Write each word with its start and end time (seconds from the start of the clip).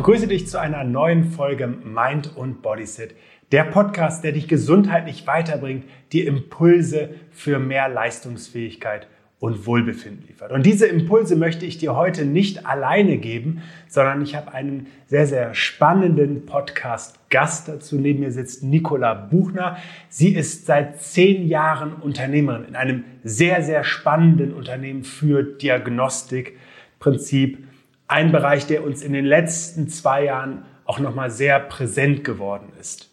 begrüße 0.00 0.28
dich 0.28 0.48
zu 0.48 0.58
einer 0.58 0.82
neuen 0.82 1.24
Folge 1.24 1.66
Mind 1.66 2.34
und 2.34 2.62
Bodyset, 2.62 3.14
der 3.52 3.64
Podcast, 3.64 4.24
der 4.24 4.32
dich 4.32 4.48
gesundheitlich 4.48 5.26
weiterbringt, 5.26 5.84
dir 6.10 6.26
Impulse 6.26 7.10
für 7.30 7.58
mehr 7.58 7.90
Leistungsfähigkeit 7.90 9.08
und 9.40 9.66
Wohlbefinden 9.66 10.26
liefert. 10.26 10.52
Und 10.52 10.64
diese 10.64 10.86
Impulse 10.86 11.36
möchte 11.36 11.66
ich 11.66 11.76
dir 11.76 11.96
heute 11.96 12.24
nicht 12.24 12.64
alleine 12.64 13.18
geben, 13.18 13.60
sondern 13.88 14.22
ich 14.22 14.34
habe 14.34 14.54
einen 14.54 14.86
sehr, 15.06 15.26
sehr 15.26 15.52
spannenden 15.52 16.46
Podcast-Gast 16.46 17.68
dazu. 17.68 17.96
Neben 17.96 18.20
mir 18.20 18.32
sitzt 18.32 18.62
Nicola 18.62 19.12
Buchner. 19.12 19.76
Sie 20.08 20.34
ist 20.34 20.64
seit 20.64 21.02
zehn 21.02 21.46
Jahren 21.46 21.92
Unternehmerin 21.92 22.64
in 22.64 22.74
einem 22.74 23.04
sehr, 23.22 23.62
sehr 23.62 23.84
spannenden 23.84 24.54
Unternehmen 24.54 25.04
für 25.04 25.42
Diagnostik, 25.42 26.56
Prinzip, 27.00 27.69
ein 28.10 28.32
Bereich, 28.32 28.66
der 28.66 28.84
uns 28.84 29.02
in 29.02 29.12
den 29.12 29.24
letzten 29.24 29.88
zwei 29.88 30.24
Jahren 30.24 30.64
auch 30.84 30.98
nochmal 30.98 31.30
sehr 31.30 31.60
präsent 31.60 32.24
geworden 32.24 32.72
ist. 32.80 33.08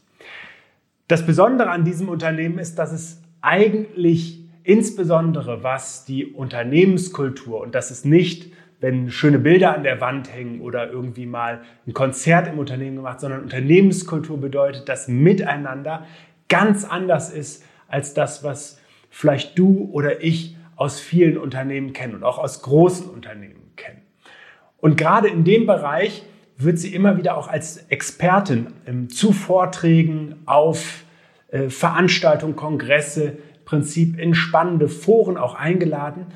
Das 1.07 1.25
Besondere 1.25 1.69
an 1.69 1.85
diesem 1.85 2.09
Unternehmen 2.09 2.57
ist, 2.57 2.79
dass 2.79 2.91
es 2.91 3.21
eigentlich 3.41 4.39
insbesondere 4.63 5.63
was 5.63 6.03
die 6.03 6.25
Unternehmenskultur 6.25 7.61
und 7.61 7.75
das 7.75 7.91
ist 7.91 8.05
nicht, 8.05 8.51
wenn 8.79 9.11
schöne 9.11 9.37
Bilder 9.37 9.75
an 9.75 9.83
der 9.83 10.01
Wand 10.01 10.33
hängen 10.33 10.61
oder 10.61 10.89
irgendwie 10.89 11.27
mal 11.27 11.61
ein 11.85 11.93
Konzert 11.93 12.47
im 12.47 12.57
Unternehmen 12.57 12.97
gemacht, 12.97 13.19
sondern 13.19 13.43
Unternehmenskultur 13.43 14.41
bedeutet, 14.41 14.89
dass 14.89 15.07
Miteinander 15.07 16.05
ganz 16.49 16.83
anders 16.85 17.31
ist 17.31 17.63
als 17.87 18.15
das, 18.15 18.43
was 18.43 18.79
vielleicht 19.09 19.57
du 19.57 19.89
oder 19.91 20.23
ich 20.23 20.57
aus 20.75 20.99
vielen 20.99 21.37
Unternehmen 21.37 21.93
kennen 21.93 22.15
und 22.15 22.23
auch 22.23 22.39
aus 22.39 22.61
großen 22.63 23.09
Unternehmen. 23.09 23.66
Und 24.87 24.95
gerade 24.95 25.27
in 25.27 25.43
dem 25.43 25.65
Bereich 25.65 26.23
wird 26.57 26.79
sie 26.79 26.95
immer 26.95 27.17
wieder 27.17 27.35
auch 27.35 27.49
als 27.49 27.75
Expertin 27.89 28.67
ähm, 28.85 29.09
zu 29.09 29.33
Vorträgen 29.33 30.35
auf 30.45 31.03
äh, 31.49 31.67
Veranstaltungen, 31.67 32.55
Kongresse, 32.55 33.33
Prinzip 33.65 34.17
in 34.17 34.33
spannende 34.33 34.87
Foren 34.87 35.35
auch 35.35 35.55
eingeladen, 35.55 36.27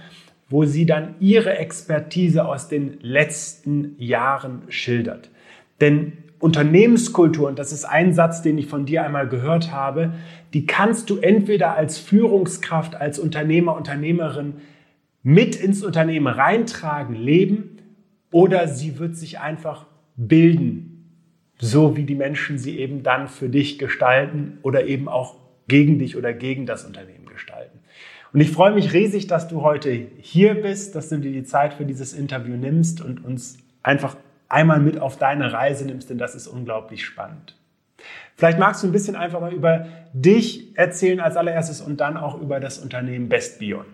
wo 0.50 0.66
sie 0.66 0.86
dann 0.86 1.16
ihre 1.22 1.60
Expertise 1.60 2.44
aus 2.44 2.68
den 2.68 2.98
letzten 3.00 3.96
Jahren 3.98 4.64
schildert. 4.68 5.30
Denn 5.80 6.12
Unternehmenskultur, 6.40 7.48
und 7.48 7.58
das 7.58 7.72
ist 7.72 7.86
ein 7.86 8.14
Satz, 8.14 8.42
den 8.42 8.58
ich 8.58 8.68
von 8.68 8.86
dir 8.86 9.06
einmal 9.06 9.30
gehört 9.30 9.72
habe, 9.72 10.12
die 10.54 10.66
kannst 10.66 11.10
du 11.10 11.20
entweder 11.20 11.78
als 11.78 12.00
Führungskraft, 12.00 12.96
als 12.96 13.18
Unternehmer, 13.18 13.78
Unternehmerin 13.78 14.56
mit 15.24 15.56
ins 15.56 15.86
Unternehmen 15.86 16.28
reintragen, 16.28 17.16
leben 17.16 17.71
oder 18.32 18.68
sie 18.68 19.00
wird 19.00 19.16
sich 19.16 19.40
einfach 19.40 19.86
bilden, 20.16 20.92
so 21.60 21.96
wie 21.96 22.04
die 22.04 22.16
Menschen 22.16 22.58
sie 22.58 22.80
eben 22.80 23.04
dann 23.04 23.28
für 23.28 23.50
dich 23.50 23.78
gestalten 23.78 24.58
oder 24.64 24.86
eben 24.86 25.08
auch 25.08 25.36
gegen 25.68 26.00
dich 26.00 26.18
oder 26.18 26.34
gegen 26.34 26.66
das 26.66 26.86
Unternehmen 26.86 27.26
gestalten. 27.26 27.80
Und 28.34 28.40
ich 28.40 28.52
freue 28.52 28.74
mich 28.74 28.94
riesig, 28.94 29.28
dass 29.28 29.48
du 29.48 29.62
heute 29.62 29.92
hier 30.20 30.56
bist, 30.56 30.96
dass 30.96 31.10
du 31.10 31.18
dir 31.18 31.32
die 31.32 31.44
Zeit 31.44 31.74
für 31.74 31.86
dieses 31.86 32.14
Interview 32.14 32.56
nimmst 32.56 33.02
und 33.02 33.24
uns 33.24 33.58
einfach 33.84 34.16
einmal 34.48 34.80
mit 34.80 35.00
auf 35.00 35.18
deine 35.18 35.52
Reise 35.52 35.86
nimmst, 35.86 36.10
denn 36.10 36.18
das 36.18 36.36
ist 36.36 36.48
unglaublich 36.48 37.06
spannend. 37.06 37.58
Vielleicht 38.36 38.58
magst 38.58 38.84
du 38.84 38.88
ein 38.88 38.92
bisschen 38.92 39.16
einfach 39.16 39.40
mal 39.40 39.54
über 39.54 39.88
dich 40.14 40.78
erzählen 40.78 41.20
als 41.20 41.38
allererstes 41.38 41.82
und 41.82 42.02
dann 42.02 42.18
auch 42.18 42.42
über 42.42 42.60
das 42.60 42.80
Unternehmen 42.80 43.30
Best 43.30 43.60
Bion. 43.60 43.86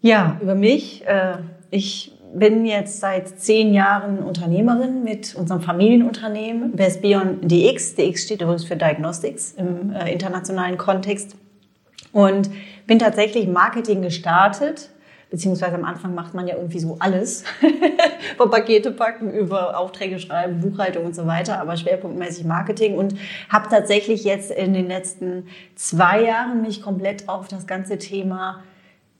Ja, 0.00 0.38
über 0.40 0.54
mich. 0.54 1.06
Äh, 1.06 1.38
ich 1.70 2.12
bin 2.34 2.66
jetzt 2.66 3.00
seit 3.00 3.40
zehn 3.40 3.72
Jahren 3.72 4.18
Unternehmerin 4.18 5.02
mit 5.02 5.34
unserem 5.34 5.60
Familienunternehmen 5.60 6.76
Vesbion 6.76 7.40
DX. 7.42 7.94
DX 7.94 8.24
steht 8.24 8.42
übrigens 8.42 8.64
für 8.64 8.76
Diagnostics 8.76 9.52
im 9.52 9.92
äh, 9.92 10.12
internationalen 10.12 10.78
Kontext. 10.78 11.36
Und 12.12 12.50
bin 12.86 12.98
tatsächlich 12.98 13.46
Marketing 13.48 14.00
gestartet, 14.02 14.88
beziehungsweise 15.30 15.74
am 15.74 15.84
Anfang 15.84 16.14
macht 16.14 16.32
man 16.32 16.46
ja 16.46 16.56
irgendwie 16.56 16.78
so 16.78 16.96
alles. 17.00 17.44
Von 18.38 18.50
Pakete 18.50 18.90
packen 18.92 19.30
über 19.30 19.78
Aufträge 19.78 20.18
schreiben, 20.18 20.60
Buchhaltung 20.60 21.04
und 21.04 21.14
so 21.14 21.26
weiter, 21.26 21.60
aber 21.60 21.76
schwerpunktmäßig 21.76 22.44
Marketing 22.44 22.96
und 22.96 23.14
habe 23.50 23.68
tatsächlich 23.68 24.24
jetzt 24.24 24.50
in 24.50 24.72
den 24.72 24.88
letzten 24.88 25.46
zwei 25.74 26.22
Jahren 26.22 26.62
mich 26.62 26.80
komplett 26.80 27.28
auf 27.28 27.48
das 27.48 27.66
ganze 27.66 27.98
Thema 27.98 28.62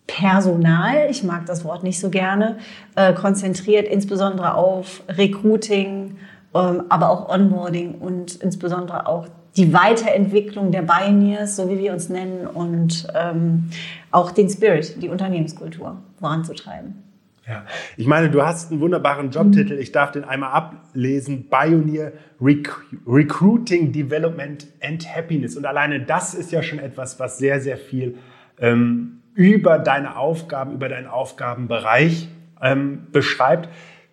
Personal, 0.08 1.06
ich 1.10 1.22
mag 1.22 1.46
das 1.46 1.64
Wort 1.64 1.84
nicht 1.84 2.00
so 2.00 2.10
gerne, 2.10 2.58
äh, 2.96 3.12
konzentriert 3.12 3.86
insbesondere 3.86 4.54
auf 4.54 5.02
Recruiting, 5.08 6.16
ähm, 6.54 6.82
aber 6.88 7.10
auch 7.10 7.28
Onboarding 7.28 7.94
und 7.94 8.36
insbesondere 8.36 9.06
auch 9.06 9.28
die 9.56 9.72
Weiterentwicklung 9.72 10.72
der 10.72 10.82
Pioneers, 10.82 11.56
so 11.56 11.68
wie 11.68 11.78
wir 11.78 11.92
uns 11.92 12.08
nennen, 12.08 12.46
und 12.46 13.06
ähm, 13.14 13.70
auch 14.10 14.30
den 14.30 14.48
Spirit, 14.48 15.00
die 15.02 15.08
Unternehmenskultur 15.08 15.98
voranzutreiben. 16.18 17.02
Ja, 17.46 17.64
ich 17.96 18.06
meine, 18.06 18.30
du 18.30 18.42
hast 18.42 18.70
einen 18.70 18.80
wunderbaren 18.80 19.30
Jobtitel. 19.30 19.78
Ich 19.78 19.90
darf 19.90 20.12
den 20.12 20.24
einmal 20.24 20.52
ablesen. 20.52 21.48
Pioneer 21.48 22.12
Rec 22.40 22.70
Recruiting, 23.06 23.90
Development 23.90 24.66
and 24.82 25.16
Happiness. 25.16 25.56
Und 25.56 25.64
alleine 25.64 26.00
das 26.00 26.34
ist 26.34 26.52
ja 26.52 26.62
schon 26.62 26.78
etwas, 26.78 27.18
was 27.18 27.38
sehr, 27.38 27.60
sehr 27.60 27.78
viel 27.78 28.18
ähm, 28.60 29.17
über 29.38 29.78
deine 29.78 30.16
Aufgaben, 30.16 30.72
über 30.72 30.88
deinen 30.88 31.06
Aufgabenbereich 31.06 32.28
ähm, 32.60 33.06
beschreibt. 33.12 33.68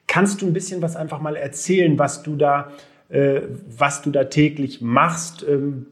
Kannst 0.05 0.43
du 0.43 0.45
ein 0.45 0.53
bisschen 0.53 0.83
was 0.83 0.95
einfach 0.95 1.19
mal 1.19 1.35
erzählen, 1.35 1.97
was 1.97 2.21
du 2.21 2.35
da, 2.35 2.69
äh, 3.09 3.41
was 3.75 4.03
du 4.03 4.11
da 4.11 4.25
täglich 4.25 4.81
machst, 4.81 5.43
ähm, 5.49 5.87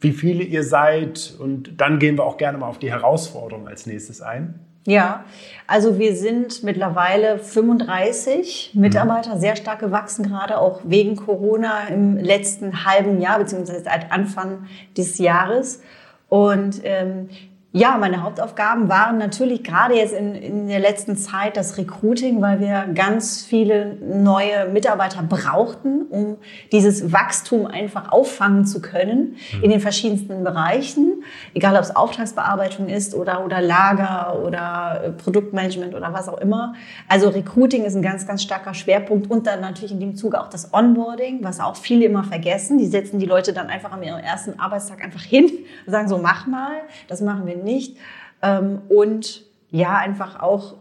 wie 0.00 0.10
viele 0.10 0.42
ihr 0.42 0.64
seid 0.64 1.34
und 1.38 1.80
dann 1.80 2.00
gehen 2.00 2.18
wir 2.18 2.24
auch 2.24 2.36
gerne 2.36 2.58
mal 2.58 2.66
auf 2.66 2.80
die 2.80 2.90
Herausforderungen 2.90 3.68
als 3.68 3.86
nächstes 3.86 4.20
ein. 4.20 4.58
Ja, 4.86 5.24
also 5.68 6.00
wir 6.00 6.16
sind 6.16 6.64
mittlerweile 6.64 7.38
35 7.38 8.72
Mitarbeiter, 8.74 9.36
mhm. 9.36 9.40
sehr 9.40 9.54
stark 9.54 9.78
gewachsen, 9.78 10.26
gerade 10.26 10.58
auch 10.58 10.80
wegen 10.82 11.14
Corona 11.14 11.86
im 11.86 12.16
letzten 12.16 12.84
halben 12.84 13.20
Jahr, 13.20 13.38
beziehungsweise 13.38 13.84
seit 13.84 14.10
Anfang 14.10 14.66
des 14.96 15.18
Jahres. 15.18 15.80
Und 16.28 16.80
ähm, 16.82 17.28
ja, 17.72 17.98
meine 17.98 18.22
Hauptaufgaben 18.22 18.88
waren 18.88 19.18
natürlich 19.18 19.62
gerade 19.62 19.94
jetzt 19.94 20.14
in, 20.14 20.34
in 20.34 20.68
der 20.68 20.80
letzten 20.80 21.18
Zeit 21.18 21.58
das 21.58 21.76
Recruiting, 21.76 22.40
weil 22.40 22.60
wir 22.60 22.86
ganz 22.94 23.44
viele 23.44 23.96
neue 23.96 24.70
Mitarbeiter 24.72 25.22
brauchten, 25.22 26.06
um 26.08 26.38
dieses 26.72 27.12
Wachstum 27.12 27.66
einfach 27.66 28.10
auffangen 28.10 28.64
zu 28.64 28.80
können 28.80 29.36
mhm. 29.52 29.64
in 29.64 29.70
den 29.70 29.80
verschiedensten 29.80 30.44
Bereichen, 30.44 31.22
egal 31.52 31.76
ob 31.76 31.82
es 31.82 31.94
Auftragsbearbeitung 31.94 32.88
ist 32.88 33.14
oder, 33.14 33.44
oder 33.44 33.60
Lager 33.60 34.42
oder 34.42 35.02
äh, 35.04 35.10
Produktmanagement 35.10 35.94
oder 35.94 36.14
was 36.14 36.30
auch 36.30 36.38
immer. 36.38 36.72
Also 37.06 37.28
Recruiting 37.28 37.84
ist 37.84 37.94
ein 37.94 38.02
ganz, 38.02 38.26
ganz 38.26 38.42
starker 38.42 38.72
Schwerpunkt 38.72 39.30
und 39.30 39.46
dann 39.46 39.60
natürlich 39.60 39.92
in 39.92 40.00
dem 40.00 40.16
Zuge 40.16 40.40
auch 40.40 40.48
das 40.48 40.72
Onboarding, 40.72 41.44
was 41.44 41.60
auch 41.60 41.76
viele 41.76 42.06
immer 42.06 42.24
vergessen. 42.24 42.78
Die 42.78 42.86
setzen 42.86 43.18
die 43.18 43.26
Leute 43.26 43.52
dann 43.52 43.66
einfach 43.66 43.92
am 43.92 44.02
ersten 44.02 44.58
Arbeitstag 44.58 45.04
einfach 45.04 45.22
hin 45.22 45.50
und 45.84 45.92
sagen 45.92 46.08
so, 46.08 46.16
mach 46.16 46.46
mal, 46.46 46.78
das 47.08 47.20
machen 47.20 47.44
wir 47.44 47.57
nicht. 47.64 47.96
Ähm, 48.42 48.82
und 48.88 49.44
ja, 49.70 49.96
einfach 49.96 50.40
auch 50.40 50.76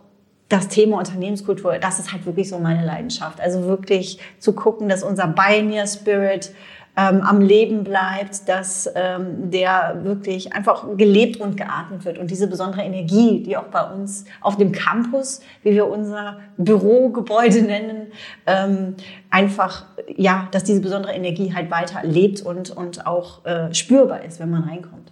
das 0.50 0.70
Thema 0.70 0.98
Unternehmenskultur, 0.98 1.78
das 1.78 2.00
ist 2.00 2.14
halt 2.14 2.26
wirklich 2.26 2.50
so 2.50 2.58
meine 2.58 2.86
Leidenschaft. 2.86 3.42
Also 3.42 3.64
wirklich 3.64 4.20
zu 4.40 4.54
gucken, 4.54 4.88
dass 4.88 5.04
unser 5.04 5.28
Pioneer 5.28 5.88
Spirit 5.88 6.54
ähm, 6.98 7.22
am 7.22 7.42
Leben 7.42 7.84
bleibt, 7.84 8.50
dass 8.50 8.90
ähm, 8.96 9.52
der 9.52 10.00
wirklich 10.04 10.54
einfach 10.54 10.86
gelebt 10.98 11.40
und 11.40 11.56
geatmet 11.56 12.06
wird. 12.06 12.18
Und 12.18 12.32
diese 12.32 12.48
besondere 12.48 12.82
Energie, 12.82 13.44
die 13.44 13.56
auch 13.56 13.68
bei 13.68 13.84
uns 13.84 14.26
auf 14.42 14.58
dem 14.58 14.72
Campus, 14.72 15.42
wie 15.62 15.74
wir 15.74 15.88
unser 15.88 16.40
Bürogebäude 16.58 17.62
nennen, 17.62 18.08
ähm, 18.48 18.96
einfach, 19.30 19.86
ja, 20.16 20.48
dass 20.52 20.64
diese 20.64 20.82
besondere 20.82 21.14
Energie 21.14 21.54
halt 21.54 21.70
weiter 21.70 22.02
lebt 22.04 22.42
und, 22.42 22.72
und 22.72 23.06
auch 23.06 23.46
äh, 23.46 23.72
spürbar 23.76 24.24
ist, 24.24 24.40
wenn 24.40 24.50
man 24.50 24.64
reinkommt. 24.64 25.12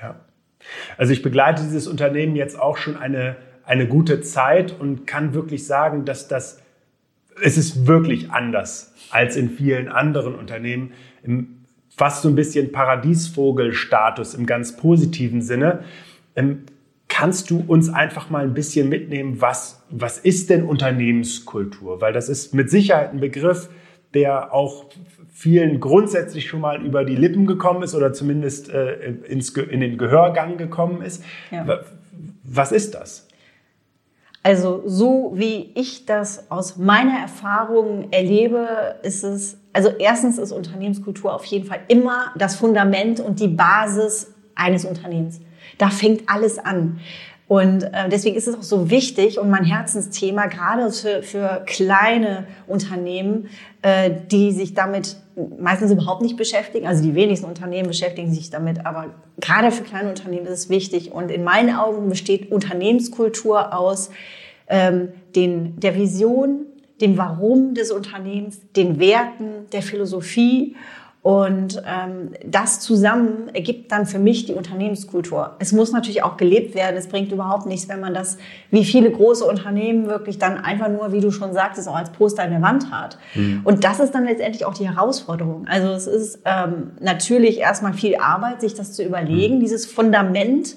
Ja. 0.00 0.14
Also 0.96 1.12
ich 1.12 1.22
begleite 1.22 1.62
dieses 1.62 1.86
Unternehmen 1.86 2.36
jetzt 2.36 2.58
auch 2.58 2.76
schon 2.76 2.96
eine, 2.96 3.36
eine 3.64 3.86
gute 3.86 4.20
Zeit 4.20 4.78
und 4.78 5.06
kann 5.06 5.34
wirklich 5.34 5.66
sagen, 5.66 6.04
dass 6.04 6.28
das, 6.28 6.62
es 7.42 7.56
ist 7.56 7.86
wirklich 7.86 8.30
anders 8.30 8.94
als 9.10 9.36
in 9.36 9.50
vielen 9.50 9.88
anderen 9.88 10.34
Unternehmen. 10.34 10.92
Im 11.22 11.60
fast 12.00 12.22
so 12.22 12.30
ein 12.30 12.34
bisschen 12.34 12.72
Paradiesvogelstatus 12.72 14.32
im 14.32 14.46
ganz 14.46 14.74
positiven 14.74 15.42
Sinne. 15.42 15.84
Ähm, 16.34 16.64
kannst 17.08 17.50
du 17.50 17.62
uns 17.66 17.90
einfach 17.90 18.30
mal 18.30 18.44
ein 18.44 18.54
bisschen 18.54 18.88
mitnehmen, 18.88 19.42
was, 19.42 19.84
was 19.90 20.16
ist 20.16 20.48
denn 20.48 20.64
Unternehmenskultur? 20.64 22.00
Weil 22.00 22.14
das 22.14 22.30
ist 22.30 22.54
mit 22.54 22.70
Sicherheit 22.70 23.12
ein 23.12 23.20
Begriff, 23.20 23.68
der 24.14 24.54
auch 24.54 24.86
vielen 25.40 25.80
grundsätzlich 25.80 26.48
schon 26.48 26.60
mal 26.60 26.84
über 26.84 27.02
die 27.02 27.16
Lippen 27.16 27.46
gekommen 27.46 27.82
ist 27.82 27.94
oder 27.94 28.12
zumindest 28.12 28.68
äh, 28.68 29.14
ins, 29.26 29.48
in 29.56 29.80
den 29.80 29.96
Gehörgang 29.96 30.58
gekommen 30.58 31.00
ist. 31.00 31.24
Ja. 31.50 31.80
Was 32.44 32.72
ist 32.72 32.94
das? 32.94 33.26
Also 34.42 34.82
so 34.84 35.32
wie 35.34 35.70
ich 35.74 36.04
das 36.04 36.50
aus 36.50 36.76
meiner 36.76 37.18
Erfahrung 37.18 38.08
erlebe, 38.10 38.96
ist 39.02 39.24
es, 39.24 39.56
also 39.72 39.88
erstens 39.98 40.36
ist 40.36 40.52
Unternehmenskultur 40.52 41.34
auf 41.34 41.46
jeden 41.46 41.64
Fall 41.64 41.80
immer 41.88 42.32
das 42.36 42.56
Fundament 42.56 43.18
und 43.18 43.40
die 43.40 43.48
Basis 43.48 44.34
eines 44.54 44.84
Unternehmens. 44.84 45.40
Da 45.78 45.88
fängt 45.88 46.28
alles 46.28 46.58
an. 46.58 47.00
Und 47.50 47.82
äh, 47.82 48.08
deswegen 48.08 48.36
ist 48.36 48.46
es 48.46 48.56
auch 48.56 48.62
so 48.62 48.90
wichtig 48.90 49.40
und 49.40 49.50
mein 49.50 49.64
Herzensthema, 49.64 50.46
gerade 50.46 50.92
für, 50.92 51.24
für 51.24 51.64
kleine 51.66 52.46
Unternehmen, 52.68 53.48
äh, 53.82 54.12
die 54.30 54.52
sich 54.52 54.74
damit 54.74 55.16
meistens 55.58 55.90
überhaupt 55.90 56.22
nicht 56.22 56.36
beschäftigen. 56.36 56.86
Also 56.86 57.02
die 57.02 57.16
wenigsten 57.16 57.46
Unternehmen 57.46 57.88
beschäftigen 57.88 58.32
sich 58.32 58.50
damit, 58.50 58.86
aber 58.86 59.06
gerade 59.40 59.72
für 59.72 59.82
kleine 59.82 60.10
Unternehmen 60.10 60.46
ist 60.46 60.52
es 60.52 60.68
wichtig. 60.70 61.10
Und 61.10 61.32
in 61.32 61.42
meinen 61.42 61.74
Augen 61.74 62.08
besteht 62.08 62.52
Unternehmenskultur 62.52 63.76
aus 63.76 64.10
ähm, 64.68 65.08
den, 65.34 65.80
der 65.80 65.96
Vision, 65.96 66.66
dem 67.00 67.18
Warum 67.18 67.74
des 67.74 67.90
Unternehmens, 67.90 68.60
den 68.76 69.00
Werten, 69.00 69.66
der 69.72 69.82
Philosophie 69.82 70.76
und 71.22 71.82
ähm, 71.86 72.30
das 72.46 72.80
zusammen 72.80 73.50
ergibt 73.52 73.92
dann 73.92 74.06
für 74.06 74.18
mich 74.18 74.46
die 74.46 74.54
Unternehmenskultur. 74.54 75.54
Es 75.58 75.70
muss 75.72 75.92
natürlich 75.92 76.22
auch 76.22 76.38
gelebt 76.38 76.74
werden. 76.74 76.96
Es 76.96 77.08
bringt 77.08 77.30
überhaupt 77.30 77.66
nichts, 77.66 77.90
wenn 77.90 78.00
man 78.00 78.14
das, 78.14 78.38
wie 78.70 78.86
viele 78.86 79.10
große 79.10 79.44
Unternehmen 79.44 80.06
wirklich 80.06 80.38
dann 80.38 80.56
einfach 80.56 80.88
nur, 80.88 81.12
wie 81.12 81.20
du 81.20 81.30
schon 81.30 81.52
sagtest, 81.52 81.88
auch 81.88 81.96
als 81.96 82.10
Poster 82.10 82.42
in 82.44 82.52
der 82.52 82.62
Wand 82.62 82.90
hat. 82.90 83.18
Mhm. 83.34 83.60
Und 83.64 83.84
das 83.84 84.00
ist 84.00 84.14
dann 84.14 84.24
letztendlich 84.24 84.64
auch 84.64 84.72
die 84.72 84.88
Herausforderung. 84.88 85.66
Also 85.68 85.88
es 85.88 86.06
ist 86.06 86.38
ähm, 86.46 86.92
natürlich 87.00 87.58
erstmal 87.58 87.92
viel 87.92 88.16
Arbeit, 88.16 88.62
sich 88.62 88.72
das 88.72 88.94
zu 88.94 89.04
überlegen, 89.04 89.56
mhm. 89.56 89.60
dieses 89.60 89.84
Fundament. 89.84 90.76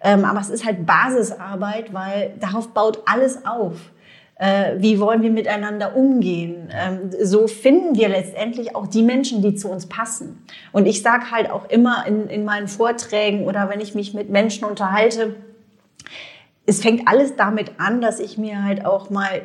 Ähm, 0.00 0.24
aber 0.24 0.38
es 0.38 0.50
ist 0.50 0.64
halt 0.64 0.86
Basisarbeit, 0.86 1.92
weil 1.92 2.34
darauf 2.38 2.68
baut 2.68 3.02
alles 3.06 3.44
auf 3.44 3.74
äh, 4.42 4.82
wie 4.82 4.98
wollen 4.98 5.22
wir 5.22 5.30
miteinander 5.30 5.94
umgehen. 5.94 6.68
Ähm, 6.72 7.10
so 7.22 7.46
finden 7.46 7.94
wir 7.94 8.08
letztendlich 8.08 8.74
auch 8.74 8.88
die 8.88 9.04
Menschen, 9.04 9.40
die 9.40 9.54
zu 9.54 9.68
uns 9.68 9.86
passen. 9.86 10.44
Und 10.72 10.86
ich 10.86 11.00
sage 11.00 11.30
halt 11.30 11.48
auch 11.48 11.70
immer 11.70 12.04
in, 12.08 12.26
in 12.26 12.44
meinen 12.44 12.66
Vorträgen 12.66 13.44
oder 13.44 13.70
wenn 13.70 13.78
ich 13.78 13.94
mich 13.94 14.14
mit 14.14 14.30
Menschen 14.30 14.64
unterhalte, 14.64 15.36
es 16.66 16.82
fängt 16.82 17.06
alles 17.06 17.36
damit 17.36 17.72
an, 17.78 18.00
dass 18.00 18.18
ich 18.18 18.36
mir 18.36 18.64
halt 18.64 18.84
auch 18.84 19.10
mal 19.10 19.42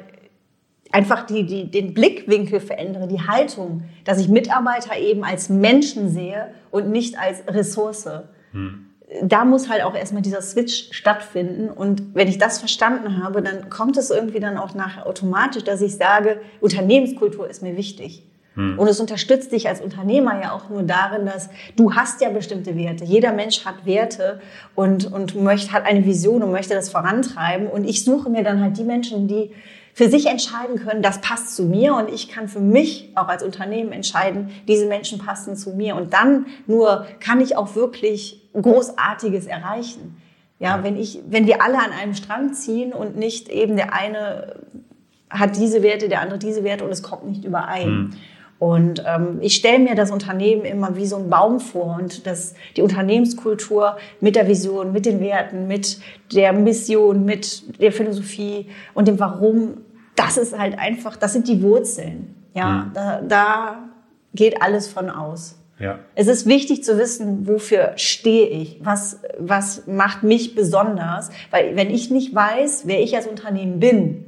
einfach 0.91 1.27
die, 1.27 1.45
die, 1.45 1.69
den 1.69 1.93
Blickwinkel 1.93 2.59
verändere, 2.59 3.07
die 3.07 3.21
Haltung, 3.21 3.83
dass 4.03 4.19
ich 4.19 4.29
Mitarbeiter 4.29 4.97
eben 4.97 5.23
als 5.23 5.49
Menschen 5.49 6.09
sehe 6.09 6.47
und 6.71 6.89
nicht 6.89 7.19
als 7.19 7.43
Ressource. 7.47 8.09
Hm 8.51 8.86
da 9.21 9.45
muss 9.45 9.69
halt 9.69 9.83
auch 9.83 9.95
erstmal 9.95 10.21
dieser 10.21 10.41
Switch 10.41 10.89
stattfinden. 10.91 11.69
Und 11.69 12.13
wenn 12.13 12.27
ich 12.27 12.37
das 12.37 12.59
verstanden 12.59 13.23
habe, 13.23 13.41
dann 13.41 13.69
kommt 13.69 13.97
es 13.97 14.09
irgendwie 14.09 14.39
dann 14.39 14.57
auch 14.57 14.73
nachher 14.73 15.07
automatisch, 15.07 15.63
dass 15.63 15.81
ich 15.81 15.95
sage, 15.95 16.41
Unternehmenskultur 16.59 17.49
ist 17.49 17.63
mir 17.63 17.77
wichtig. 17.77 18.23
Hm. 18.55 18.77
Und 18.77 18.87
es 18.87 18.99
unterstützt 18.99 19.53
dich 19.53 19.69
als 19.69 19.79
Unternehmer 19.79 20.41
ja 20.41 20.51
auch 20.51 20.69
nur 20.69 20.83
darin, 20.83 21.25
dass 21.25 21.49
du 21.77 21.93
hast 21.93 22.19
ja 22.21 22.29
bestimmte 22.29 22.75
Werte. 22.75 23.05
Jeder 23.05 23.31
Mensch 23.31 23.63
hat 23.63 23.85
Werte 23.85 24.41
und, 24.75 25.11
und 25.11 25.35
möchte, 25.41 25.71
hat 25.71 25.85
eine 25.85 26.05
Vision 26.05 26.43
und 26.43 26.51
möchte 26.51 26.73
das 26.73 26.89
vorantreiben. 26.89 27.67
Und 27.67 27.87
ich 27.87 28.03
suche 28.03 28.29
mir 28.29 28.43
dann 28.43 28.61
halt 28.61 28.77
die 28.77 28.83
Menschen, 28.83 29.27
die 29.29 29.51
für 29.97 30.11
sich 30.11 30.27
entscheiden 30.27 30.75
können, 30.75 31.01
das 31.01 31.21
passt 31.21 31.55
zu 31.55 31.63
mir 31.63 31.95
und 31.95 32.13
ich 32.13 32.29
kann 32.29 32.47
für 32.47 32.59
mich 32.59 33.09
auch 33.15 33.29
als 33.29 33.41
Unternehmen 33.41 33.91
entscheiden, 33.91 34.51
diese 34.67 34.85
Menschen 34.85 35.17
passen 35.17 35.55
zu 35.55 35.71
mir. 35.71 35.95
Und 35.95 36.13
dann 36.13 36.45
nur 36.67 37.07
kann 37.19 37.41
ich 37.41 37.57
auch 37.57 37.73
wirklich 37.73 38.47
Großartiges 38.53 39.47
erreichen. 39.47 40.21
Ja, 40.59 40.83
wenn 40.83 40.97
ich, 40.97 41.21
wenn 41.27 41.47
wir 41.47 41.63
alle 41.63 41.79
an 41.79 41.89
einem 41.99 42.13
Strang 42.13 42.53
ziehen 42.53 42.93
und 42.93 43.17
nicht 43.17 43.49
eben 43.49 43.75
der 43.75 43.91
eine 43.91 44.57
hat 45.31 45.57
diese 45.57 45.81
Werte, 45.81 46.09
der 46.09 46.21
andere 46.21 46.37
diese 46.37 46.63
Werte 46.63 46.83
und 46.85 46.91
es 46.91 47.01
kommt 47.01 47.25
nicht 47.25 47.43
überein. 47.43 47.89
Mhm. 47.89 48.09
Und 48.59 49.03
ähm, 49.05 49.39
ich 49.41 49.55
stelle 49.55 49.79
mir 49.79 49.95
das 49.95 50.11
Unternehmen 50.11 50.63
immer 50.63 50.95
wie 50.95 51.07
so 51.07 51.17
ein 51.17 51.29
Baum 51.29 51.59
vor 51.59 51.97
und 51.99 52.27
das, 52.27 52.53
die 52.75 52.83
Unternehmenskultur 52.83 53.97
mit 54.19 54.35
der 54.35 54.47
Vision, 54.47 54.91
mit 54.91 55.07
den 55.07 55.19
Werten, 55.19 55.67
mit 55.67 55.99
der 56.33 56.53
Mission, 56.53 57.25
mit 57.25 57.81
der 57.81 57.91
Philosophie 57.91 58.67
und 58.93 59.07
dem 59.07 59.19
Warum, 59.19 59.77
das 60.17 60.37
ist 60.37 60.57
halt 60.57 60.77
einfach, 60.77 61.15
das 61.15 61.31
sind 61.31 61.47
die 61.47 61.61
Wurzeln. 61.61 62.35
Ja, 62.53 62.69
mhm. 62.69 62.91
da, 62.93 63.21
da 63.21 63.89
geht 64.33 64.61
alles 64.61 64.87
von 64.87 65.09
aus. 65.09 65.55
Ja. 65.79 65.99
Es 66.15 66.27
ist 66.27 66.47
wichtig 66.47 66.83
zu 66.83 66.97
wissen, 66.97 67.47
wofür 67.47 67.93
stehe 67.97 68.47
ich, 68.47 68.79
was, 68.83 69.21
was 69.37 69.85
macht 69.85 70.23
mich 70.23 70.55
besonders, 70.55 71.29
weil 71.51 71.75
wenn 71.75 71.91
ich 71.91 72.09
nicht 72.09 72.33
weiß, 72.33 72.83
wer 72.85 73.01
ich 73.01 73.15
als 73.15 73.27
Unternehmen 73.27 73.79
bin, 73.79 74.25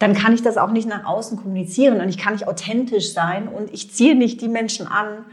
dann 0.00 0.14
kann 0.14 0.32
ich 0.32 0.42
das 0.42 0.56
auch 0.56 0.70
nicht 0.70 0.88
nach 0.88 1.04
außen 1.04 1.38
kommunizieren 1.38 2.00
und 2.00 2.08
ich 2.08 2.18
kann 2.18 2.32
nicht 2.32 2.48
authentisch 2.48 3.12
sein 3.12 3.46
und 3.48 3.72
ich 3.72 3.92
ziehe 3.92 4.16
nicht 4.16 4.40
die 4.40 4.48
Menschen 4.48 4.88
an, 4.88 5.24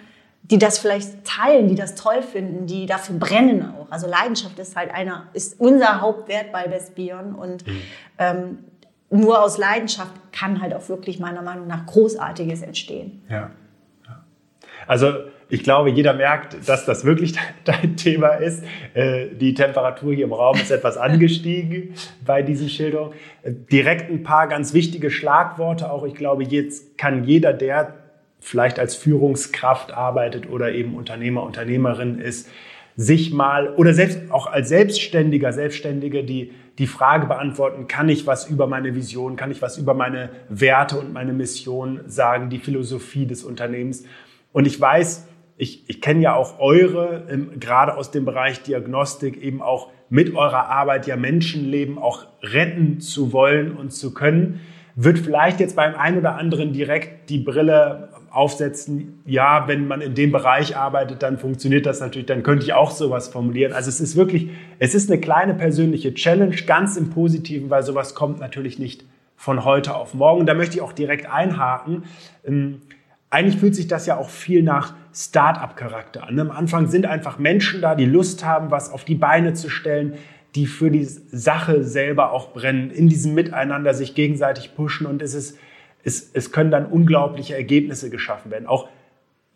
die 0.43 0.59
das 0.59 0.77
vielleicht 0.77 1.25
teilen, 1.25 1.67
die 1.67 1.75
das 1.75 1.95
toll 1.95 2.21
finden, 2.21 2.67
die 2.67 2.85
dafür 2.85 3.15
brennen 3.15 3.73
auch. 3.73 3.87
Also 3.89 4.07
Leidenschaft 4.07 4.59
ist 4.59 4.75
halt 4.75 4.93
einer, 4.93 5.27
ist 5.33 5.59
unser 5.59 6.01
Hauptwert 6.01 6.51
bei 6.51 6.67
Best 6.67 6.93
Beyond 6.93 7.35
und 7.35 7.65
mhm. 7.65 7.81
ähm, 8.19 8.57
nur 9.15 9.43
aus 9.43 9.57
Leidenschaft 9.57 10.11
kann 10.31 10.61
halt 10.61 10.73
auch 10.73 10.89
wirklich 10.89 11.19
meiner 11.19 11.41
Meinung 11.41 11.67
nach 11.67 11.85
Großartiges 11.85 12.61
entstehen. 12.61 13.23
Ja. 13.29 13.51
Also 14.87 15.13
ich 15.47 15.63
glaube, 15.63 15.89
jeder 15.89 16.13
merkt, 16.13 16.67
dass 16.67 16.85
das 16.85 17.05
wirklich 17.05 17.35
dein 17.65 17.97
Thema 17.97 18.29
ist. 18.29 18.63
Äh, 18.93 19.27
die 19.35 19.53
Temperatur 19.53 20.13
hier 20.13 20.25
im 20.25 20.33
Raum 20.33 20.55
ist 20.55 20.71
etwas 20.71 20.97
angestiegen 20.97 21.93
bei 22.25 22.41
diesen 22.41 22.69
Schilderungen. 22.69 23.13
Äh, 23.43 23.51
direkt 23.71 24.09
ein 24.09 24.23
paar 24.23 24.47
ganz 24.47 24.73
wichtige 24.73 25.11
Schlagworte 25.11 25.91
auch. 25.91 26.05
Ich 26.05 26.15
glaube, 26.15 26.43
jetzt 26.43 26.97
kann 26.97 27.23
jeder, 27.23 27.53
der 27.53 27.93
vielleicht 28.39 28.79
als 28.79 28.95
Führungskraft 28.95 29.91
arbeitet 29.91 30.49
oder 30.49 30.71
eben 30.71 30.95
Unternehmer, 30.95 31.43
Unternehmerin 31.43 32.19
ist, 32.19 32.49
sich 32.97 33.33
mal 33.33 33.73
oder 33.75 33.93
selbst 33.93 34.31
auch 34.31 34.47
als 34.47 34.69
Selbstständiger, 34.69 35.51
Selbstständige 35.51 36.23
die, 36.23 36.53
die 36.77 36.87
Frage 36.87 37.27
beantworten, 37.27 37.87
kann 37.87 38.09
ich 38.09 38.27
was 38.27 38.49
über 38.49 38.67
meine 38.67 38.95
Vision, 38.95 39.35
kann 39.35 39.51
ich 39.51 39.61
was 39.61 39.77
über 39.77 39.93
meine 39.93 40.29
Werte 40.49 40.97
und 40.99 41.13
meine 41.13 41.33
Mission 41.33 42.01
sagen, 42.07 42.49
die 42.49 42.59
Philosophie 42.59 43.25
des 43.25 43.43
Unternehmens. 43.43 44.05
Und 44.51 44.67
ich 44.67 44.79
weiß, 44.79 45.27
ich, 45.57 45.89
ich 45.89 46.01
kenne 46.01 46.21
ja 46.21 46.35
auch 46.35 46.59
eure, 46.59 47.25
ähm, 47.29 47.59
gerade 47.59 47.95
aus 47.95 48.11
dem 48.11 48.25
Bereich 48.25 48.61
Diagnostik, 48.63 49.41
eben 49.41 49.61
auch 49.61 49.89
mit 50.09 50.35
eurer 50.35 50.69
Arbeit 50.69 51.07
ja 51.07 51.15
Menschenleben 51.15 51.97
auch 51.97 52.25
retten 52.41 52.99
zu 52.99 53.31
wollen 53.31 53.75
und 53.75 53.91
zu 53.91 54.13
können. 54.13 54.59
Wird 54.95 55.19
vielleicht 55.19 55.59
jetzt 55.59 55.75
beim 55.75 55.95
einen 55.95 56.17
oder 56.17 56.35
anderen 56.35 56.73
direkt 56.73 57.29
die 57.29 57.39
Brille 57.39 58.09
aufsetzen, 58.35 59.21
ja, 59.25 59.67
wenn 59.67 59.87
man 59.87 60.01
in 60.01 60.13
dem 60.13 60.31
Bereich 60.31 60.75
arbeitet, 60.75 61.23
dann 61.23 61.37
funktioniert 61.37 61.85
das 61.85 62.01
natürlich, 62.01 62.25
dann 62.25 62.43
könnte 62.43 62.65
ich 62.65 62.73
auch 62.73 62.91
sowas 62.91 63.29
formulieren. 63.29 63.71
Also 63.71 63.89
es 63.89 64.01
ist 64.01 64.15
wirklich, 64.15 64.49
es 64.77 64.93
ist 64.93 65.09
eine 65.09 65.21
kleine 65.21 65.53
persönliche 65.53 66.13
Challenge, 66.13 66.55
ganz 66.67 66.97
im 66.97 67.09
Positiven, 67.11 67.69
weil 67.69 67.83
sowas 67.83 68.13
kommt 68.13 68.39
natürlich 68.39 68.77
nicht 68.77 69.05
von 69.37 69.63
heute 69.63 69.95
auf 69.95 70.13
morgen. 70.13 70.45
Da 70.45 70.53
möchte 70.53 70.75
ich 70.75 70.81
auch 70.81 70.91
direkt 70.91 71.31
einhaken. 71.31 72.03
Ähm, 72.45 72.81
eigentlich 73.29 73.57
fühlt 73.57 73.75
sich 73.75 73.87
das 73.87 74.05
ja 74.05 74.17
auch 74.17 74.29
viel 74.29 74.63
nach 74.63 74.93
Start-up-Charakter 75.13 76.27
an. 76.27 76.39
Am 76.39 76.51
Anfang 76.51 76.87
sind 76.87 77.05
einfach 77.05 77.39
Menschen 77.39 77.81
da, 77.81 77.95
die 77.95 78.05
Lust 78.05 78.45
haben, 78.45 78.69
was 78.69 78.91
auf 78.91 79.05
die 79.05 79.15
Beine 79.15 79.53
zu 79.53 79.69
stellen, 79.69 80.15
die 80.55 80.67
für 80.67 80.91
die 80.91 81.03
Sache 81.03 81.83
selber 81.83 82.31
auch 82.31 82.53
brennen, 82.53 82.91
in 82.91 83.07
diesem 83.07 83.33
Miteinander 83.33 83.93
sich 83.93 84.15
gegenseitig 84.15 84.75
pushen 84.75 85.05
und 85.05 85.21
es, 85.21 85.33
ist, 85.33 85.57
es, 86.05 86.29
es 86.33 86.51
können 86.51 86.71
dann 86.71 86.85
unglaubliche 86.85 87.55
Ergebnisse 87.55 88.09
geschaffen 88.09 88.51
werden. 88.51 88.67
Auch 88.67 88.87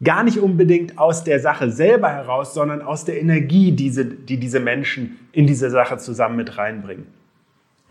gar 0.03 0.23
nicht 0.23 0.39
unbedingt 0.39 0.97
aus 0.97 1.23
der 1.23 1.39
Sache 1.39 1.71
selber 1.71 2.09
heraus, 2.09 2.53
sondern 2.53 2.81
aus 2.81 3.05
der 3.05 3.21
Energie, 3.21 3.71
diese, 3.71 4.05
die 4.05 4.37
diese 4.37 4.59
Menschen 4.59 5.19
in 5.31 5.45
diese 5.45 5.69
Sache 5.69 5.97
zusammen 5.97 6.35
mit 6.35 6.57
reinbringen. 6.57 7.05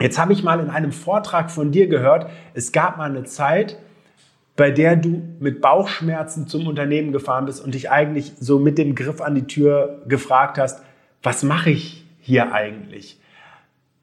Jetzt 0.01 0.19
habe 0.19 0.33
ich 0.33 0.43
mal 0.43 0.61
in 0.61 0.71
einem 0.71 0.93
Vortrag 0.93 1.51
von 1.51 1.71
dir 1.71 1.87
gehört, 1.87 2.31
es 2.55 2.73
gab 2.73 2.99
mal 2.99 3.11
eine 3.11 3.25
Zeit, 3.25 3.79
bei 4.57 4.71
der 4.73 4.97
du 4.97 5.23
mit 5.39 5.61
Bauchschmerzen 5.61 6.49
zum 6.49 6.67
Unternehmen 6.67 7.13
gefahren 7.13 7.47
bist 7.47 7.65
und 7.65 7.75
dich 7.75 7.91
eigentlich 7.91 8.33
so 8.41 8.59
mit 8.59 8.77
dem 8.77 8.97
Griff 8.97 9.21
an 9.21 9.37
die 9.37 9.47
Tür 9.47 10.03
gefragt 10.09 10.59
hast, 10.59 10.83
was 11.23 11.45
mache 11.45 11.71
ich 11.71 12.05
hier 12.21 12.53
eigentlich? 12.53 13.21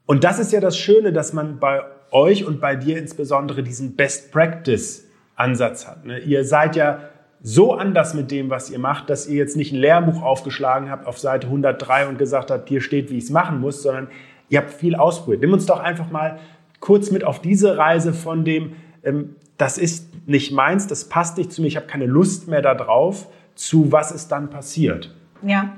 Und 0.06 0.24
das 0.24 0.38
ist 0.38 0.52
ja 0.52 0.60
das 0.60 0.78
Schöne, 0.78 1.12
dass 1.12 1.34
man 1.34 1.58
bei 1.58 1.82
euch 2.10 2.44
und 2.44 2.60
bei 2.60 2.76
dir 2.76 2.98
insbesondere 2.98 3.62
diesen 3.62 3.96
Best 3.96 4.32
Practice 4.32 5.04
Ansatz 5.34 5.86
hat. 5.86 6.04
Ne? 6.04 6.18
Ihr 6.20 6.44
seid 6.44 6.76
ja 6.76 7.00
so 7.42 7.74
anders 7.74 8.14
mit 8.14 8.30
dem, 8.30 8.50
was 8.50 8.70
ihr 8.70 8.78
macht, 8.78 9.10
dass 9.10 9.26
ihr 9.26 9.36
jetzt 9.36 9.56
nicht 9.56 9.72
ein 9.72 9.78
Lehrbuch 9.78 10.22
aufgeschlagen 10.22 10.90
habt 10.90 11.06
auf 11.06 11.18
Seite 11.18 11.46
103 11.46 12.08
und 12.08 12.18
gesagt 12.18 12.50
habt, 12.50 12.68
hier 12.68 12.80
steht, 12.80 13.10
wie 13.10 13.18
ich 13.18 13.24
es 13.24 13.30
machen 13.30 13.60
muss, 13.60 13.82
sondern 13.82 14.08
ihr 14.48 14.58
habt 14.58 14.72
viel 14.72 14.96
ausprobiert. 14.96 15.42
Nimm 15.42 15.52
uns 15.52 15.66
doch 15.66 15.80
einfach 15.80 16.10
mal 16.10 16.38
kurz 16.80 17.10
mit 17.10 17.24
auf 17.24 17.40
diese 17.40 17.76
Reise 17.76 18.12
von 18.12 18.44
dem, 18.44 18.72
ähm, 19.04 19.36
das 19.58 19.78
ist 19.78 20.26
nicht 20.26 20.52
meins, 20.52 20.86
das 20.86 21.08
passt 21.08 21.38
nicht 21.38 21.52
zu 21.52 21.62
mir, 21.62 21.68
ich 21.68 21.76
habe 21.76 21.86
keine 21.86 22.06
Lust 22.06 22.48
mehr 22.48 22.62
darauf, 22.62 23.28
zu 23.54 23.92
was 23.92 24.12
ist 24.12 24.28
dann 24.28 24.50
passiert. 24.50 25.14
Ja. 25.42 25.76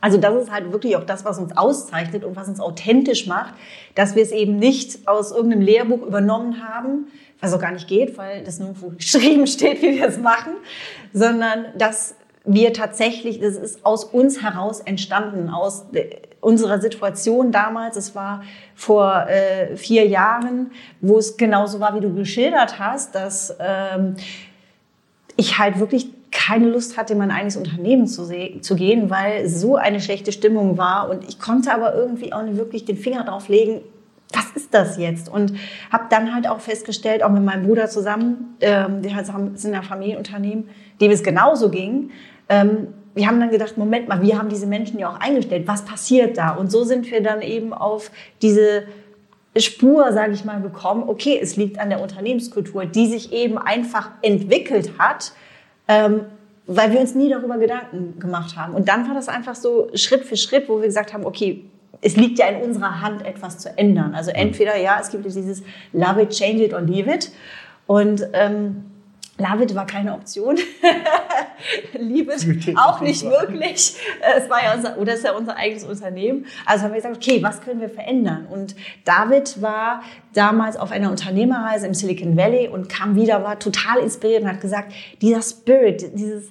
Also 0.00 0.16
das 0.18 0.42
ist 0.42 0.50
halt 0.52 0.70
wirklich 0.72 0.96
auch 0.96 1.04
das, 1.04 1.24
was 1.24 1.38
uns 1.38 1.56
auszeichnet 1.56 2.24
und 2.24 2.36
was 2.36 2.48
uns 2.48 2.60
authentisch 2.60 3.26
macht, 3.26 3.54
dass 3.94 4.14
wir 4.14 4.22
es 4.22 4.30
eben 4.30 4.58
nicht 4.58 5.08
aus 5.08 5.32
irgendeinem 5.32 5.62
Lehrbuch 5.62 6.02
übernommen 6.02 6.62
haben, 6.62 7.08
was 7.40 7.52
auch 7.52 7.60
gar 7.60 7.72
nicht 7.72 7.88
geht, 7.88 8.16
weil 8.16 8.44
das 8.44 8.58
nirgendwo 8.58 8.88
geschrieben 8.96 9.46
steht, 9.46 9.82
wie 9.82 9.96
wir 9.96 10.06
es 10.06 10.18
machen, 10.18 10.52
sondern 11.12 11.66
dass 11.76 12.14
wir 12.44 12.72
tatsächlich, 12.72 13.40
das 13.40 13.56
ist 13.56 13.84
aus 13.84 14.04
uns 14.04 14.40
heraus 14.42 14.80
entstanden, 14.80 15.50
aus 15.50 15.84
unserer 16.40 16.80
Situation 16.80 17.52
damals. 17.52 17.96
Es 17.96 18.14
war 18.14 18.42
vor 18.74 19.26
äh, 19.28 19.76
vier 19.76 20.06
Jahren, 20.06 20.70
wo 21.00 21.18
es 21.18 21.36
genauso 21.36 21.80
war, 21.80 21.94
wie 21.94 22.00
du 22.00 22.14
geschildert 22.14 22.78
hast, 22.78 23.14
dass 23.14 23.54
ähm, 23.60 24.16
ich 25.36 25.58
halt 25.58 25.78
wirklich 25.78 26.10
keine 26.30 26.68
Lust 26.68 26.96
hatte, 26.96 27.14
in 27.14 27.18
mein 27.18 27.30
eigenes 27.30 27.56
Unternehmen 27.56 28.06
zu, 28.06 28.24
zu 28.60 28.76
gehen, 28.76 29.10
weil 29.10 29.48
so 29.48 29.76
eine 29.76 30.00
schlechte 30.00 30.32
Stimmung 30.32 30.78
war. 30.78 31.10
Und 31.10 31.28
ich 31.28 31.38
konnte 31.38 31.72
aber 31.72 31.94
irgendwie 31.94 32.32
auch 32.32 32.42
nicht 32.42 32.56
wirklich 32.56 32.84
den 32.84 32.96
Finger 32.96 33.24
drauf 33.24 33.48
legen, 33.48 33.80
was 34.32 34.50
ist 34.54 34.74
das 34.74 34.98
jetzt? 34.98 35.30
Und 35.30 35.54
habe 35.90 36.04
dann 36.10 36.34
halt 36.34 36.48
auch 36.48 36.60
festgestellt, 36.60 37.22
auch 37.22 37.30
mit 37.30 37.42
meinem 37.42 37.64
Bruder 37.66 37.88
zusammen, 37.88 38.56
ähm, 38.60 39.02
wir 39.02 39.10
sind 39.54 39.72
ja 39.72 39.82
Familienunternehmen, 39.82 40.68
dem 41.00 41.10
es 41.10 41.22
genauso 41.22 41.70
ging. 41.70 42.10
Ähm, 42.48 42.88
wir 43.14 43.26
haben 43.26 43.40
dann 43.40 43.50
gedacht, 43.50 43.78
Moment 43.78 44.08
mal, 44.08 44.22
wir 44.22 44.38
haben 44.38 44.48
diese 44.48 44.66
Menschen 44.66 44.98
ja 44.98 45.10
auch 45.10 45.18
eingestellt. 45.18 45.66
Was 45.66 45.84
passiert 45.84 46.36
da? 46.36 46.50
Und 46.50 46.70
so 46.70 46.84
sind 46.84 47.10
wir 47.10 47.22
dann 47.22 47.40
eben 47.40 47.72
auf 47.72 48.10
diese 48.42 48.84
Spur, 49.56 50.12
sage 50.12 50.32
ich 50.32 50.44
mal, 50.44 50.60
gekommen. 50.60 51.04
Okay, 51.06 51.38
es 51.40 51.56
liegt 51.56 51.78
an 51.78 51.88
der 51.88 52.00
Unternehmenskultur, 52.00 52.84
die 52.84 53.06
sich 53.06 53.32
eben 53.32 53.58
einfach 53.58 54.10
entwickelt 54.22 54.92
hat 54.98 55.32
ähm, 55.88 56.20
weil 56.66 56.92
wir 56.92 57.00
uns 57.00 57.14
nie 57.14 57.30
darüber 57.30 57.58
Gedanken 57.58 58.20
gemacht 58.20 58.56
haben. 58.56 58.74
Und 58.74 58.88
dann 58.88 59.08
war 59.08 59.14
das 59.14 59.28
einfach 59.28 59.54
so 59.54 59.88
Schritt 59.94 60.24
für 60.24 60.36
Schritt, 60.36 60.68
wo 60.68 60.76
wir 60.76 60.86
gesagt 60.86 61.14
haben, 61.14 61.24
okay, 61.24 61.64
es 62.02 62.16
liegt 62.16 62.38
ja 62.38 62.46
in 62.48 62.62
unserer 62.62 63.00
Hand, 63.00 63.24
etwas 63.24 63.58
zu 63.58 63.76
ändern. 63.76 64.14
Also 64.14 64.30
entweder, 64.30 64.76
ja, 64.76 64.98
es 65.00 65.10
gibt 65.10 65.24
dieses 65.24 65.62
Love 65.92 66.22
it, 66.22 66.30
change 66.30 66.64
it 66.64 66.74
or 66.74 66.82
leave 66.82 67.12
it. 67.12 67.32
Und 67.86 68.28
ähm, 68.34 68.84
Love 69.38 69.74
war 69.74 69.86
keine 69.86 70.14
Option. 70.14 70.58
Liebe 71.98 72.34
auch 72.76 73.00
nicht 73.00 73.24
wirklich. 73.24 73.96
Es 74.36 74.50
war 74.50 74.62
ja 74.62 74.74
unser, 74.74 74.98
oder 74.98 75.14
ist 75.14 75.24
ja 75.24 75.32
unser 75.32 75.56
eigenes 75.56 75.84
Unternehmen. 75.84 76.46
Also 76.66 76.84
haben 76.84 76.90
wir 76.90 76.96
gesagt, 76.96 77.16
okay, 77.16 77.42
was 77.42 77.60
können 77.60 77.80
wir 77.80 77.88
verändern? 77.88 78.46
Und 78.50 78.74
David 79.04 79.62
war 79.62 80.02
damals 80.34 80.76
auf 80.76 80.90
einer 80.90 81.10
Unternehmerreise 81.10 81.86
im 81.86 81.94
Silicon 81.94 82.36
Valley 82.36 82.68
und 82.68 82.88
kam 82.88 83.14
wieder, 83.14 83.44
war 83.44 83.58
total 83.58 83.98
inspiriert 83.98 84.42
und 84.42 84.48
hat 84.48 84.60
gesagt, 84.60 84.92
dieser 85.20 85.42
Spirit, 85.42 86.18
dieses, 86.18 86.50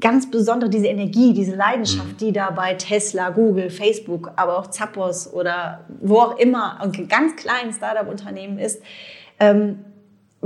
ganz 0.00 0.30
besondere, 0.30 0.68
diese 0.68 0.88
Energie, 0.88 1.32
diese 1.32 1.54
Leidenschaft, 1.54 2.12
mhm. 2.14 2.16
die 2.18 2.32
da 2.32 2.50
bei 2.50 2.74
Tesla, 2.74 3.30
Google, 3.30 3.70
Facebook, 3.70 4.32
aber 4.36 4.58
auch 4.58 4.66
Zappos 4.68 5.32
oder 5.32 5.86
wo 6.00 6.18
auch 6.18 6.38
immer, 6.38 6.80
ein 6.80 7.08
ganz 7.08 7.36
kleines 7.36 7.76
Startup-Unternehmen 7.76 8.58
ist, 8.58 8.82
ähm, 9.40 9.84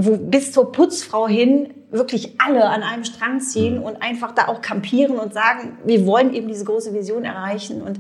wo 0.06 0.16
bis 0.16 0.52
zur 0.52 0.72
Putzfrau 0.72 1.28
hin 1.28 1.74
wirklich 1.90 2.40
alle 2.40 2.68
an 2.68 2.82
einem 2.82 3.04
Strang 3.04 3.40
ziehen 3.40 3.78
mhm. 3.78 3.82
und 3.82 4.02
einfach 4.02 4.32
da 4.32 4.48
auch 4.48 4.60
kampieren 4.60 5.18
und 5.18 5.34
sagen, 5.34 5.78
wir 5.84 6.06
wollen 6.06 6.32
eben 6.34 6.48
diese 6.48 6.64
große 6.64 6.94
Vision 6.94 7.24
erreichen. 7.24 7.82
Und 7.82 7.98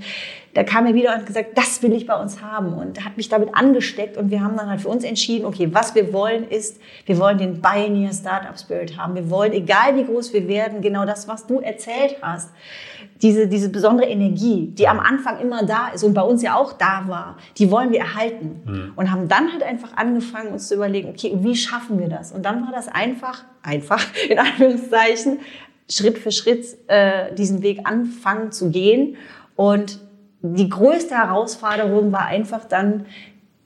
da 0.54 0.64
kam 0.64 0.86
er 0.86 0.94
wieder 0.94 1.14
und 1.14 1.26
gesagt, 1.26 1.56
das 1.56 1.82
will 1.82 1.92
ich 1.92 2.06
bei 2.06 2.20
uns 2.20 2.42
haben 2.42 2.72
und 2.74 3.04
hat 3.04 3.16
mich 3.16 3.28
damit 3.28 3.54
angesteckt 3.54 4.16
und 4.16 4.30
wir 4.30 4.42
haben 4.42 4.56
dann 4.56 4.68
halt 4.68 4.80
für 4.80 4.88
uns 4.88 5.04
entschieden, 5.04 5.44
okay, 5.44 5.68
was 5.72 5.94
wir 5.94 6.12
wollen 6.12 6.48
ist, 6.48 6.80
wir 7.06 7.18
wollen 7.18 7.38
den 7.38 7.62
Pioneer 7.62 8.12
Startup 8.12 8.58
Spirit 8.58 8.96
haben. 8.96 9.14
Wir 9.14 9.30
wollen, 9.30 9.52
egal 9.52 9.96
wie 9.96 10.04
groß 10.04 10.32
wir 10.32 10.48
werden, 10.48 10.80
genau 10.80 11.04
das, 11.04 11.28
was 11.28 11.46
du 11.46 11.60
erzählt 11.60 12.16
hast, 12.20 12.50
diese, 13.22 13.46
diese 13.46 13.68
besondere 13.68 14.08
Energie, 14.08 14.68
die 14.68 14.88
am 14.88 14.98
Anfang 14.98 15.40
immer 15.40 15.64
da 15.64 15.88
ist 15.88 16.02
und 16.04 16.14
bei 16.14 16.22
uns 16.22 16.42
ja 16.42 16.56
auch 16.56 16.72
da 16.72 17.04
war, 17.06 17.36
die 17.58 17.70
wollen 17.70 17.92
wir 17.92 18.00
erhalten. 18.00 18.62
Mhm. 18.64 18.92
Und 18.96 19.10
haben 19.10 19.28
dann 19.28 19.52
halt 19.52 19.62
einfach 19.62 19.96
angefangen, 19.96 20.52
uns 20.52 20.68
zu 20.68 20.74
überlegen, 20.74 21.10
okay, 21.10 21.36
wie 21.40 21.54
schaffen 21.54 21.98
wir 21.98 22.08
das? 22.08 22.32
Und 22.32 22.44
dann 22.44 22.62
war 22.64 22.72
das 22.72 22.88
einfach, 22.88 23.44
einfach 23.62 24.04
in 24.28 24.38
Anführungszeichen, 24.38 25.40
Schritt 25.90 26.18
für 26.18 26.32
Schritt 26.32 26.64
äh, 26.86 27.34
diesen 27.34 27.62
Weg 27.62 27.80
anfangen 27.84 28.52
zu 28.52 28.70
gehen. 28.70 29.16
Und 29.56 29.98
die 30.42 30.68
größte 30.68 31.14
Herausforderung 31.14 32.12
war 32.12 32.26
einfach 32.26 32.64
dann, 32.64 33.06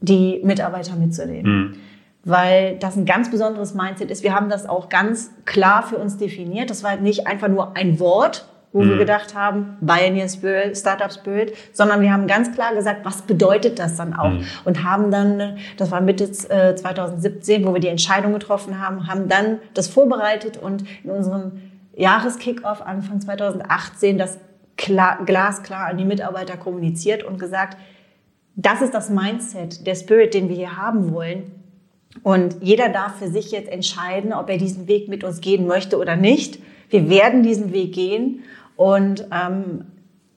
die 0.01 0.41
Mitarbeiter 0.43 0.97
mitzunehmen. 0.97 1.53
Mhm. 1.53 1.77
Weil 2.25 2.77
das 2.79 2.97
ein 2.97 3.05
ganz 3.05 3.31
besonderes 3.31 3.75
Mindset 3.75 4.11
ist. 4.11 4.23
Wir 4.23 4.35
haben 4.35 4.49
das 4.49 4.67
auch 4.67 4.89
ganz 4.89 5.31
klar 5.45 5.83
für 5.83 5.97
uns 5.97 6.17
definiert. 6.17 6.71
Das 6.71 6.83
war 6.83 6.91
halt 6.91 7.03
nicht 7.03 7.27
einfach 7.27 7.49
nur 7.49 7.77
ein 7.77 8.01
Wort, 8.01 8.47
wo 8.75 8.83
mhm. 8.83 8.91
wir 8.91 8.99
gedacht 8.99 9.35
haben, 9.35 9.79
Pioneer 9.81 10.29
Spirit, 10.29 10.77
Startup 10.77 11.11
Spirit, 11.11 11.55
sondern 11.73 12.03
wir 12.03 12.13
haben 12.13 12.27
ganz 12.27 12.53
klar 12.53 12.75
gesagt, 12.75 13.05
was 13.05 13.23
bedeutet 13.23 13.79
das 13.79 13.97
dann 13.97 14.13
auch? 14.13 14.31
Mhm. 14.31 14.45
Und 14.65 14.85
haben 14.85 15.11
dann, 15.11 15.59
das 15.79 15.91
war 15.91 16.03
Mitte 16.03 16.31
2017, 16.31 17.65
wo 17.65 17.73
wir 17.73 17.81
die 17.81 17.89
Entscheidung 17.89 18.35
getroffen 18.35 18.85
haben, 18.85 19.07
haben 19.07 19.29
dann 19.29 19.61
das 19.73 19.89
vorbereitet 19.89 20.59
und 20.59 20.85
in 21.05 21.11
unserem 21.11 21.53
Jahreskickoff 21.97 22.83
Anfang 22.83 23.21
2018 23.21 24.19
das 24.19 24.39
klar, 24.77 25.21
glasklar 25.25 25.87
an 25.87 25.97
die 25.97 26.05
Mitarbeiter 26.05 26.57
kommuniziert 26.57 27.23
und 27.23 27.39
gesagt, 27.39 27.79
das 28.57 28.83
ist 28.83 28.93
das 28.93 29.09
Mindset, 29.09 29.87
der 29.87 29.95
Spirit, 29.95 30.35
den 30.35 30.49
wir 30.49 30.57
hier 30.57 30.77
haben 30.77 31.13
wollen. 31.13 31.53
Und 32.25 32.57
jeder 32.61 32.89
darf 32.89 33.19
für 33.19 33.29
sich 33.29 33.53
jetzt 33.53 33.69
entscheiden, 33.69 34.33
ob 34.33 34.49
er 34.51 34.59
diesen 34.59 34.89
Weg 34.89 35.09
mit 35.09 35.23
uns 35.23 35.41
gehen 35.41 35.67
möchte 35.67 35.99
oder 35.99 36.17
nicht. 36.17 36.59
Wir 36.91 37.09
werden 37.09 37.43
diesen 37.43 37.73
Weg 37.73 37.93
gehen 37.93 38.45
und 38.77 39.27
ähm, 39.33 39.87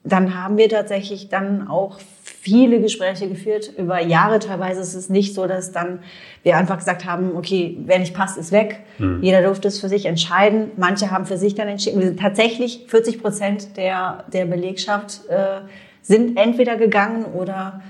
dann 0.04 0.42
haben 0.42 0.58
wir 0.58 0.70
tatsächlich 0.70 1.30
dann 1.30 1.68
auch 1.68 2.00
viele 2.24 2.80
Gespräche 2.80 3.28
geführt 3.28 3.72
über 3.78 4.00
Jahre. 4.00 4.40
Teilweise 4.40 4.80
ist 4.80 4.94
es 4.94 5.10
nicht 5.10 5.34
so, 5.34 5.48
dass 5.48 5.74
dann 5.74 6.00
wir 6.44 6.56
einfach 6.56 6.78
gesagt 6.78 7.06
haben, 7.06 7.36
okay, 7.36 7.78
wer 7.86 8.00
nicht 8.00 8.14
passt, 8.14 8.38
ist 8.38 8.54
weg. 8.54 8.80
Mhm. 9.00 9.22
Jeder 9.22 9.42
durfte 9.42 9.68
es 9.68 9.82
für 9.82 9.90
sich 9.90 10.06
entscheiden. 10.06 10.72
Manche 10.78 11.12
haben 11.12 11.26
für 11.26 11.38
sich 11.38 11.56
dann 11.56 11.68
entschieden. 11.68 12.00
Wir 12.00 12.08
sind 12.08 12.20
tatsächlich 12.20 12.86
40 12.88 13.22
Prozent 13.22 13.76
der, 13.76 14.24
der 14.32 14.46
Belegschaft 14.46 15.28
äh, 15.28 15.62
sind 16.02 16.38
entweder 16.38 16.78
gegangen 16.78 17.26
oder 17.26 17.82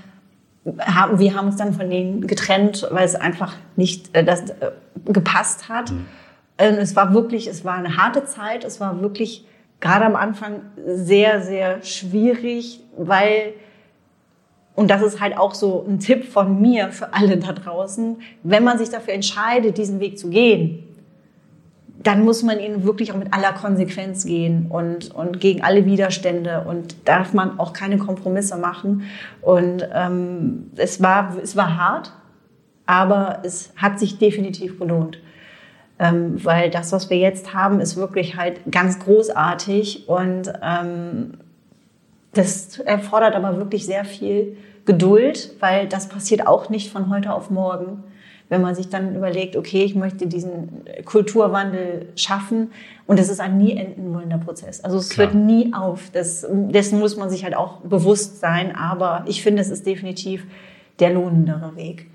haben, 0.80 1.20
wir 1.20 1.34
haben 1.34 1.46
uns 1.46 1.56
dann 1.56 1.72
von 1.72 1.88
denen 1.88 2.26
getrennt, 2.26 2.86
weil 2.90 3.04
es 3.04 3.14
einfach 3.14 3.54
nicht 3.76 4.14
äh, 4.16 4.24
das, 4.24 4.50
äh, 4.50 4.72
gepasst 5.04 5.68
hat. 5.68 5.92
Mhm. 5.92 6.06
es 6.56 6.96
war 6.96 7.14
wirklich, 7.14 7.46
es 7.46 7.64
war 7.64 7.74
eine 7.74 7.96
harte 7.96 8.24
Zeit. 8.24 8.64
Es 8.64 8.80
war 8.80 9.00
wirklich 9.00 9.46
gerade 9.80 10.04
am 10.04 10.16
Anfang 10.16 10.62
sehr, 10.86 11.42
sehr 11.42 11.82
schwierig, 11.82 12.80
weil, 12.96 13.54
und 14.74 14.90
das 14.90 15.02
ist 15.02 15.20
halt 15.20 15.36
auch 15.36 15.54
so 15.54 15.84
ein 15.88 15.98
Tipp 16.00 16.24
von 16.24 16.60
mir 16.60 16.90
für 16.90 17.12
alle 17.12 17.36
da 17.36 17.52
draußen, 17.52 18.16
wenn 18.42 18.64
man 18.64 18.78
sich 18.78 18.90
dafür 18.90 19.14
entscheidet, 19.14 19.78
diesen 19.78 20.00
Weg 20.00 20.18
zu 20.18 20.30
gehen, 20.30 20.84
dann 22.00 22.24
muss 22.24 22.42
man 22.42 22.60
ihn 22.60 22.84
wirklich 22.84 23.12
auch 23.12 23.16
mit 23.16 23.32
aller 23.32 23.52
Konsequenz 23.52 24.24
gehen 24.24 24.66
und, 24.68 25.12
und 25.14 25.40
gegen 25.40 25.62
alle 25.62 25.84
Widerstände 25.84 26.64
und 26.66 27.08
darf 27.08 27.34
man 27.34 27.58
auch 27.58 27.72
keine 27.72 27.98
Kompromisse 27.98 28.56
machen. 28.56 29.02
Und 29.42 29.86
ähm, 29.92 30.70
es, 30.76 31.02
war, 31.02 31.36
es 31.42 31.56
war 31.56 31.76
hart, 31.76 32.12
aber 32.86 33.40
es 33.42 33.72
hat 33.76 33.98
sich 33.98 34.18
definitiv 34.18 34.78
gelohnt. 34.78 35.18
Ähm, 36.00 36.42
weil 36.44 36.70
das, 36.70 36.92
was 36.92 37.10
wir 37.10 37.16
jetzt 37.16 37.54
haben, 37.54 37.80
ist 37.80 37.96
wirklich 37.96 38.36
halt 38.36 38.60
ganz 38.70 39.00
großartig 39.00 40.08
und 40.08 40.52
ähm, 40.62 41.32
das 42.34 42.78
erfordert 42.78 43.34
aber 43.34 43.56
wirklich 43.56 43.84
sehr 43.84 44.04
viel 44.04 44.56
Geduld, 44.84 45.54
weil 45.60 45.88
das 45.88 46.08
passiert 46.08 46.46
auch 46.46 46.70
nicht 46.70 46.90
von 46.90 47.10
heute 47.10 47.32
auf 47.32 47.50
morgen. 47.50 48.04
Wenn 48.48 48.62
man 48.62 48.74
sich 48.74 48.88
dann 48.88 49.14
überlegt, 49.14 49.56
okay, 49.56 49.82
ich 49.82 49.94
möchte 49.94 50.26
diesen 50.26 50.82
Kulturwandel 51.04 52.06
schaffen 52.16 52.70
und 53.06 53.20
es 53.20 53.28
ist 53.28 53.40
ein 53.40 53.58
nie 53.58 53.76
enden 53.76 54.14
wollender 54.14 54.38
Prozess. 54.38 54.82
Also 54.82 54.96
es 54.96 55.10
Klar. 55.10 55.26
hört 55.26 55.34
nie 55.36 55.74
auf. 55.74 56.10
Das, 56.12 56.46
dessen 56.50 56.98
muss 56.98 57.16
man 57.16 57.28
sich 57.28 57.44
halt 57.44 57.54
auch 57.54 57.80
bewusst 57.80 58.40
sein. 58.40 58.74
Aber 58.74 59.24
ich 59.26 59.42
finde, 59.42 59.60
es 59.60 59.68
ist 59.68 59.84
definitiv 59.84 60.46
der 60.98 61.10
lohnendere 61.10 61.76
Weg. 61.76 62.06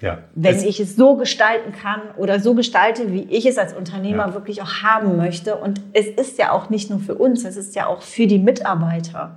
Ja. 0.00 0.18
Wenn 0.34 0.54
es 0.54 0.62
ich 0.62 0.78
es 0.80 0.96
so 0.96 1.16
gestalten 1.16 1.72
kann 1.72 2.02
oder 2.16 2.38
so 2.38 2.54
gestalte, 2.54 3.12
wie 3.12 3.22
ich 3.30 3.46
es 3.46 3.58
als 3.58 3.72
Unternehmer 3.72 4.28
ja. 4.28 4.34
wirklich 4.34 4.62
auch 4.62 4.82
haben 4.82 5.16
möchte. 5.16 5.56
Und 5.56 5.80
es 5.92 6.06
ist 6.06 6.38
ja 6.38 6.52
auch 6.52 6.70
nicht 6.70 6.88
nur 6.90 7.00
für 7.00 7.14
uns, 7.14 7.44
es 7.44 7.56
ist 7.56 7.74
ja 7.74 7.86
auch 7.86 8.02
für 8.02 8.26
die 8.26 8.38
Mitarbeiter. 8.38 9.36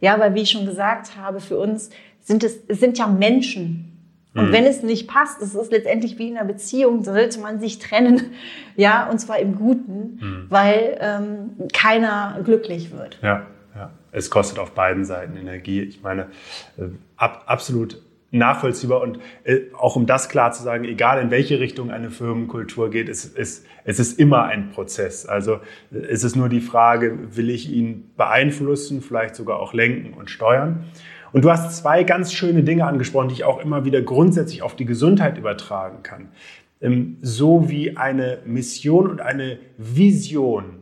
Ja, 0.00 0.18
weil 0.18 0.34
wie 0.34 0.42
ich 0.42 0.50
schon 0.50 0.66
gesagt 0.66 1.16
habe, 1.16 1.40
für 1.40 1.58
uns 1.58 1.90
sind 2.20 2.42
es, 2.42 2.58
es 2.66 2.80
sind 2.80 2.98
ja 2.98 3.06
Menschen. 3.06 3.86
Und 4.34 4.48
mhm. 4.48 4.52
wenn 4.52 4.64
es 4.64 4.82
nicht 4.82 5.08
passt, 5.08 5.42
es 5.42 5.54
ist 5.54 5.72
letztendlich 5.72 6.18
wie 6.18 6.28
in 6.28 6.36
einer 6.36 6.46
Beziehung, 6.46 7.02
sollte 7.02 7.40
man 7.40 7.60
sich 7.60 7.78
trennen, 7.78 8.32
ja, 8.76 9.08
und 9.08 9.18
zwar 9.18 9.38
im 9.38 9.56
Guten, 9.56 10.18
mhm. 10.20 10.46
weil 10.48 10.98
ähm, 11.00 11.68
keiner 11.72 12.40
glücklich 12.44 12.92
wird. 12.92 13.18
Ja, 13.22 13.46
ja. 13.74 13.90
Es 14.12 14.30
kostet 14.30 14.58
auf 14.58 14.72
beiden 14.72 15.04
Seiten 15.04 15.36
Energie. 15.36 15.82
Ich 15.82 16.02
meine, 16.02 16.22
äh, 16.78 16.84
ab, 17.16 17.44
absolut 17.46 18.00
nachvollziehbar 18.30 19.00
und 19.00 19.18
äh, 19.44 19.60
auch 19.76 19.96
um 19.96 20.06
das 20.06 20.28
klar 20.28 20.52
zu 20.52 20.62
sagen, 20.62 20.84
egal 20.84 21.20
in 21.20 21.30
welche 21.30 21.60
Richtung 21.60 21.90
eine 21.90 22.10
Firmenkultur 22.10 22.90
geht, 22.90 23.08
es, 23.08 23.34
es, 23.34 23.64
es 23.84 23.98
ist 23.98 24.18
immer 24.18 24.44
ein 24.44 24.70
Prozess. 24.70 25.26
Also 25.26 25.54
äh, 25.92 25.98
es 25.98 26.24
ist 26.24 26.36
nur 26.36 26.48
die 26.48 26.60
Frage, 26.60 27.36
will 27.36 27.50
ich 27.50 27.70
ihn 27.70 28.10
beeinflussen, 28.16 29.02
vielleicht 29.02 29.34
sogar 29.34 29.58
auch 29.58 29.74
lenken 29.74 30.14
und 30.14 30.30
steuern. 30.30 30.84
Und 31.32 31.44
du 31.44 31.50
hast 31.50 31.76
zwei 31.76 32.04
ganz 32.04 32.32
schöne 32.32 32.62
Dinge 32.62 32.86
angesprochen, 32.86 33.28
die 33.28 33.34
ich 33.34 33.44
auch 33.44 33.60
immer 33.60 33.84
wieder 33.84 34.02
grundsätzlich 34.02 34.62
auf 34.62 34.74
die 34.74 34.84
Gesundheit 34.84 35.38
übertragen 35.38 36.02
kann. 36.02 36.28
Ähm, 36.80 37.18
so 37.22 37.68
wie 37.68 37.96
eine 37.96 38.38
Mission 38.44 39.10
und 39.10 39.20
eine 39.20 39.58
Vision 39.76 40.79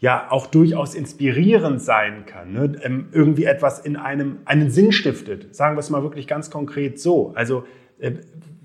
ja 0.00 0.30
auch 0.30 0.46
durchaus 0.46 0.94
inspirierend 0.94 1.80
sein 1.80 2.24
kann, 2.26 2.52
ne? 2.52 2.72
Ähm, 2.82 3.08
irgendwie 3.12 3.44
etwas 3.44 3.78
in 3.78 3.96
einem 3.96 4.38
einen 4.46 4.70
Sinn 4.70 4.92
stiftet. 4.92 5.54
Sagen 5.54 5.76
wir 5.76 5.80
es 5.80 5.90
mal 5.90 6.02
wirklich 6.02 6.26
ganz 6.26 6.50
konkret 6.50 6.98
so. 6.98 7.32
Also 7.34 7.64
äh, 7.98 8.12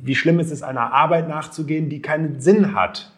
wie 0.01 0.15
schlimm 0.15 0.39
ist 0.39 0.51
es, 0.51 0.63
einer 0.63 0.94
Arbeit 0.94 1.27
nachzugehen, 1.27 1.89
die 1.89 2.01
keinen 2.01 2.39
Sinn 2.39 2.74
hat? 2.74 3.12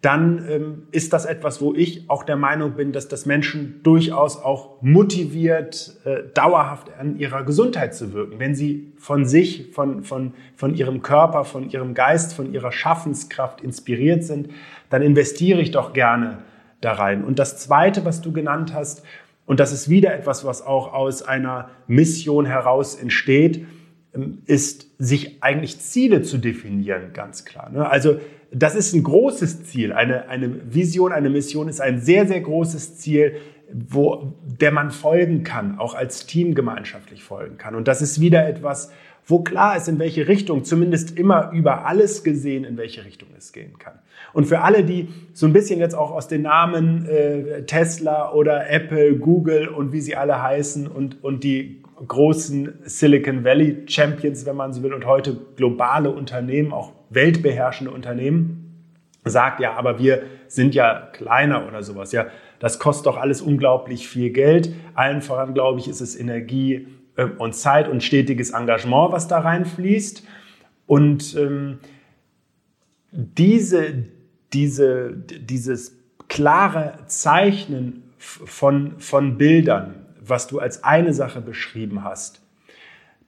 Dann 0.00 0.46
ähm, 0.48 0.82
ist 0.92 1.12
das 1.12 1.26
etwas, 1.26 1.60
wo 1.60 1.74
ich 1.74 2.08
auch 2.08 2.22
der 2.22 2.36
Meinung 2.36 2.72
bin, 2.72 2.92
dass 2.92 3.08
das 3.08 3.26
Menschen 3.26 3.82
durchaus 3.82 4.42
auch 4.42 4.80
motiviert, 4.80 5.98
äh, 6.06 6.22
dauerhaft 6.32 6.90
an 6.98 7.18
ihrer 7.18 7.44
Gesundheit 7.44 7.94
zu 7.94 8.14
wirken. 8.14 8.38
Wenn 8.38 8.54
sie 8.54 8.94
von 8.96 9.26
sich, 9.26 9.72
von, 9.74 10.02
von, 10.02 10.32
von 10.56 10.74
ihrem 10.74 11.02
Körper, 11.02 11.44
von 11.44 11.68
ihrem 11.68 11.92
Geist, 11.92 12.32
von 12.32 12.54
ihrer 12.54 12.72
Schaffenskraft 12.72 13.60
inspiriert 13.60 14.24
sind, 14.24 14.48
dann 14.88 15.02
investiere 15.02 15.60
ich 15.60 15.72
doch 15.72 15.92
gerne 15.92 16.38
da 16.80 16.92
rein. 16.92 17.24
Und 17.24 17.38
das 17.38 17.58
Zweite, 17.58 18.04
was 18.04 18.20
du 18.20 18.32
genannt 18.32 18.74
hast, 18.74 19.02
und 19.46 19.58
das 19.58 19.72
ist 19.72 19.88
wieder 19.88 20.14
etwas, 20.14 20.44
was 20.44 20.62
auch 20.62 20.92
aus 20.92 21.22
einer 21.22 21.70
Mission 21.88 22.46
heraus 22.46 22.94
entsteht, 22.94 23.66
ähm, 24.14 24.42
ist, 24.46 24.86
sich 24.98 25.42
eigentlich 25.42 25.80
Ziele 25.80 26.22
zu 26.22 26.38
definieren, 26.38 27.12
ganz 27.12 27.44
klar. 27.44 27.70
Ne? 27.70 27.88
Also 27.88 28.20
das 28.52 28.74
ist 28.74 28.94
ein 28.94 29.02
großes 29.02 29.64
Ziel. 29.64 29.92
Eine, 29.92 30.28
eine 30.28 30.74
Vision, 30.74 31.12
eine 31.12 31.30
Mission 31.30 31.68
ist 31.68 31.80
ein 31.80 32.00
sehr, 32.00 32.26
sehr 32.26 32.40
großes 32.40 32.98
Ziel, 32.98 33.36
wo, 33.72 34.34
der 34.44 34.72
man 34.72 34.90
folgen 34.90 35.44
kann, 35.44 35.78
auch 35.78 35.94
als 35.94 36.26
Team 36.26 36.54
gemeinschaftlich 36.54 37.22
folgen 37.22 37.56
kann. 37.56 37.74
Und 37.74 37.86
das 37.88 38.02
ist 38.02 38.20
wieder 38.20 38.48
etwas, 38.48 38.90
wo 39.30 39.42
klar 39.42 39.76
ist, 39.76 39.88
in 39.88 39.98
welche 39.98 40.28
Richtung, 40.28 40.64
zumindest 40.64 41.18
immer 41.18 41.50
über 41.52 41.86
alles 41.86 42.24
gesehen, 42.24 42.64
in 42.64 42.76
welche 42.76 43.04
Richtung 43.04 43.28
es 43.36 43.52
gehen 43.52 43.78
kann. 43.78 43.98
Und 44.32 44.46
für 44.46 44.60
alle, 44.60 44.84
die 44.84 45.08
so 45.32 45.46
ein 45.46 45.52
bisschen 45.52 45.80
jetzt 45.80 45.94
auch 45.94 46.10
aus 46.10 46.28
den 46.28 46.42
Namen 46.42 47.06
äh, 47.06 47.64
Tesla 47.64 48.32
oder 48.32 48.68
Apple, 48.68 49.16
Google 49.16 49.68
und 49.68 49.92
wie 49.92 50.00
sie 50.00 50.16
alle 50.16 50.42
heißen 50.42 50.86
und, 50.86 51.22
und 51.22 51.44
die 51.44 51.82
großen 52.06 52.80
Silicon 52.84 53.44
Valley 53.44 53.84
Champions, 53.86 54.46
wenn 54.46 54.56
man 54.56 54.72
so 54.72 54.82
will, 54.82 54.94
und 54.94 55.06
heute 55.06 55.36
globale 55.56 56.10
Unternehmen, 56.10 56.72
auch 56.72 56.92
weltbeherrschende 57.10 57.92
Unternehmen, 57.92 58.60
sagt, 59.24 59.60
ja, 59.60 59.74
aber 59.74 59.98
wir 59.98 60.22
sind 60.48 60.74
ja 60.74 61.08
kleiner 61.12 61.66
oder 61.68 61.82
sowas. 61.82 62.12
Ja, 62.12 62.26
das 62.58 62.78
kostet 62.78 63.06
doch 63.06 63.16
alles 63.18 63.42
unglaublich 63.42 64.08
viel 64.08 64.30
Geld. 64.30 64.72
Allen 64.94 65.20
voran, 65.20 65.54
glaube 65.54 65.78
ich, 65.78 65.88
ist 65.88 66.00
es 66.00 66.18
Energie 66.18 66.86
und 67.26 67.54
Zeit 67.54 67.88
und 67.88 68.02
stetiges 68.02 68.50
Engagement, 68.50 69.12
was 69.12 69.28
da 69.28 69.40
reinfließt. 69.40 70.22
Und 70.86 71.36
ähm, 71.36 71.78
diese, 73.12 74.04
diese, 74.52 75.12
dieses 75.16 75.96
klare 76.28 76.98
Zeichnen 77.06 78.02
von, 78.18 78.98
von 78.98 79.38
Bildern, 79.38 80.06
was 80.20 80.46
du 80.46 80.58
als 80.58 80.84
eine 80.84 81.12
Sache 81.12 81.40
beschrieben 81.40 82.04
hast, 82.04 82.42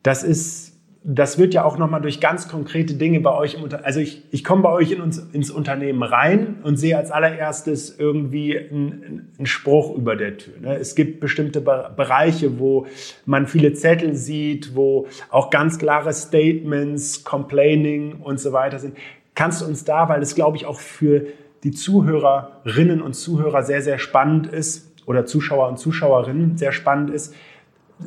das 0.03 0.23
ist, 0.23 0.72
das 1.05 1.37
wird 1.37 1.53
ja 1.53 1.65
auch 1.65 1.79
nochmal 1.79 2.01
durch 2.01 2.21
ganz 2.21 2.49
konkrete 2.49 2.95
Dinge 2.95 3.21
bei 3.21 3.35
euch 3.35 3.55
im 3.55 3.63
Unternehmen. 3.63 3.87
Also 3.87 3.99
ich, 3.99 4.23
ich 4.31 4.45
komme 4.45 4.63
bei 4.63 4.71
euch 4.71 4.93
in 4.93 5.01
uns, 5.01 5.19
ins 5.19 5.51
Unternehmen 5.51 6.03
rein 6.03 6.59
und 6.63 6.77
sehe 6.77 6.97
als 6.97 7.11
allererstes 7.11 7.99
irgendwie 7.99 8.57
einen, 8.57 9.33
einen 9.37 9.47
Spruch 9.47 9.97
über 9.97 10.15
der 10.15 10.39
Tür. 10.39 10.55
Ne? 10.61 10.77
Es 10.77 10.95
gibt 10.95 11.19
bestimmte 11.19 11.61
Bereiche, 11.61 12.61
wo 12.61 12.87
man 13.27 13.49
viele 13.49 13.73
Zettel 13.73 14.15
sieht, 14.15 14.77
wo 14.77 15.09
auch 15.31 15.51
ganz 15.51 15.79
klare 15.79 16.13
Statements, 16.13 17.25
Complaining 17.25 18.21
und 18.21 18.39
so 18.39 18.53
weiter 18.53 18.79
sind. 18.79 18.97
Kannst 19.35 19.61
du 19.61 19.67
uns 19.67 19.85
da, 19.85 20.09
weil 20.09 20.23
es 20.23 20.37
glaube 20.37 20.57
ich 20.57 20.67
auch 20.67 20.79
für 20.79 21.27
die 21.65 21.73
Zuhörerinnen 21.73 23.03
und 23.03 23.15
Zuhörer 23.15 23.65
sehr, 23.65 23.83
sehr 23.83 23.99
spannend 23.99 24.47
ist 24.47 24.93
oder 25.07 25.27
Zuschauer 25.27 25.69
und 25.69 25.79
Zuschauerinnen 25.79 26.57
sehr 26.57 26.73
spannend 26.73 27.11
ist, 27.11 27.35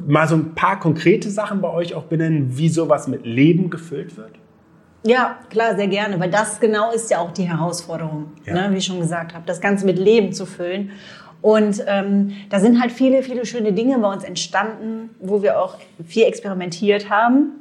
mal 0.07 0.27
so 0.27 0.35
ein 0.35 0.55
paar 0.55 0.79
konkrete 0.79 1.29
Sachen 1.29 1.61
bei 1.61 1.69
euch 1.71 1.93
auch 1.93 2.03
benennen, 2.03 2.57
wie 2.57 2.69
sowas 2.69 3.07
mit 3.07 3.25
Leben 3.25 3.69
gefüllt 3.69 4.17
wird? 4.17 4.31
Ja, 5.05 5.37
klar, 5.49 5.75
sehr 5.75 5.87
gerne, 5.87 6.19
weil 6.19 6.31
das 6.31 6.59
genau 6.59 6.91
ist 6.91 7.11
ja 7.11 7.19
auch 7.19 7.31
die 7.31 7.43
Herausforderung, 7.43 8.31
ja. 8.45 8.53
ne, 8.53 8.73
wie 8.73 8.77
ich 8.77 8.85
schon 8.85 8.99
gesagt 8.99 9.35
habe, 9.35 9.45
das 9.45 9.61
Ganze 9.61 9.85
mit 9.85 9.99
Leben 9.99 10.33
zu 10.33 10.47
füllen. 10.47 10.91
Und 11.41 11.83
ähm, 11.85 12.31
da 12.49 12.59
sind 12.59 12.81
halt 12.81 12.91
viele, 12.91 13.21
viele 13.21 13.45
schöne 13.45 13.71
Dinge 13.71 13.99
bei 13.99 14.11
uns 14.11 14.23
entstanden, 14.23 15.11
wo 15.19 15.43
wir 15.43 15.61
auch 15.61 15.77
viel 16.03 16.23
experimentiert 16.23 17.11
haben. 17.11 17.51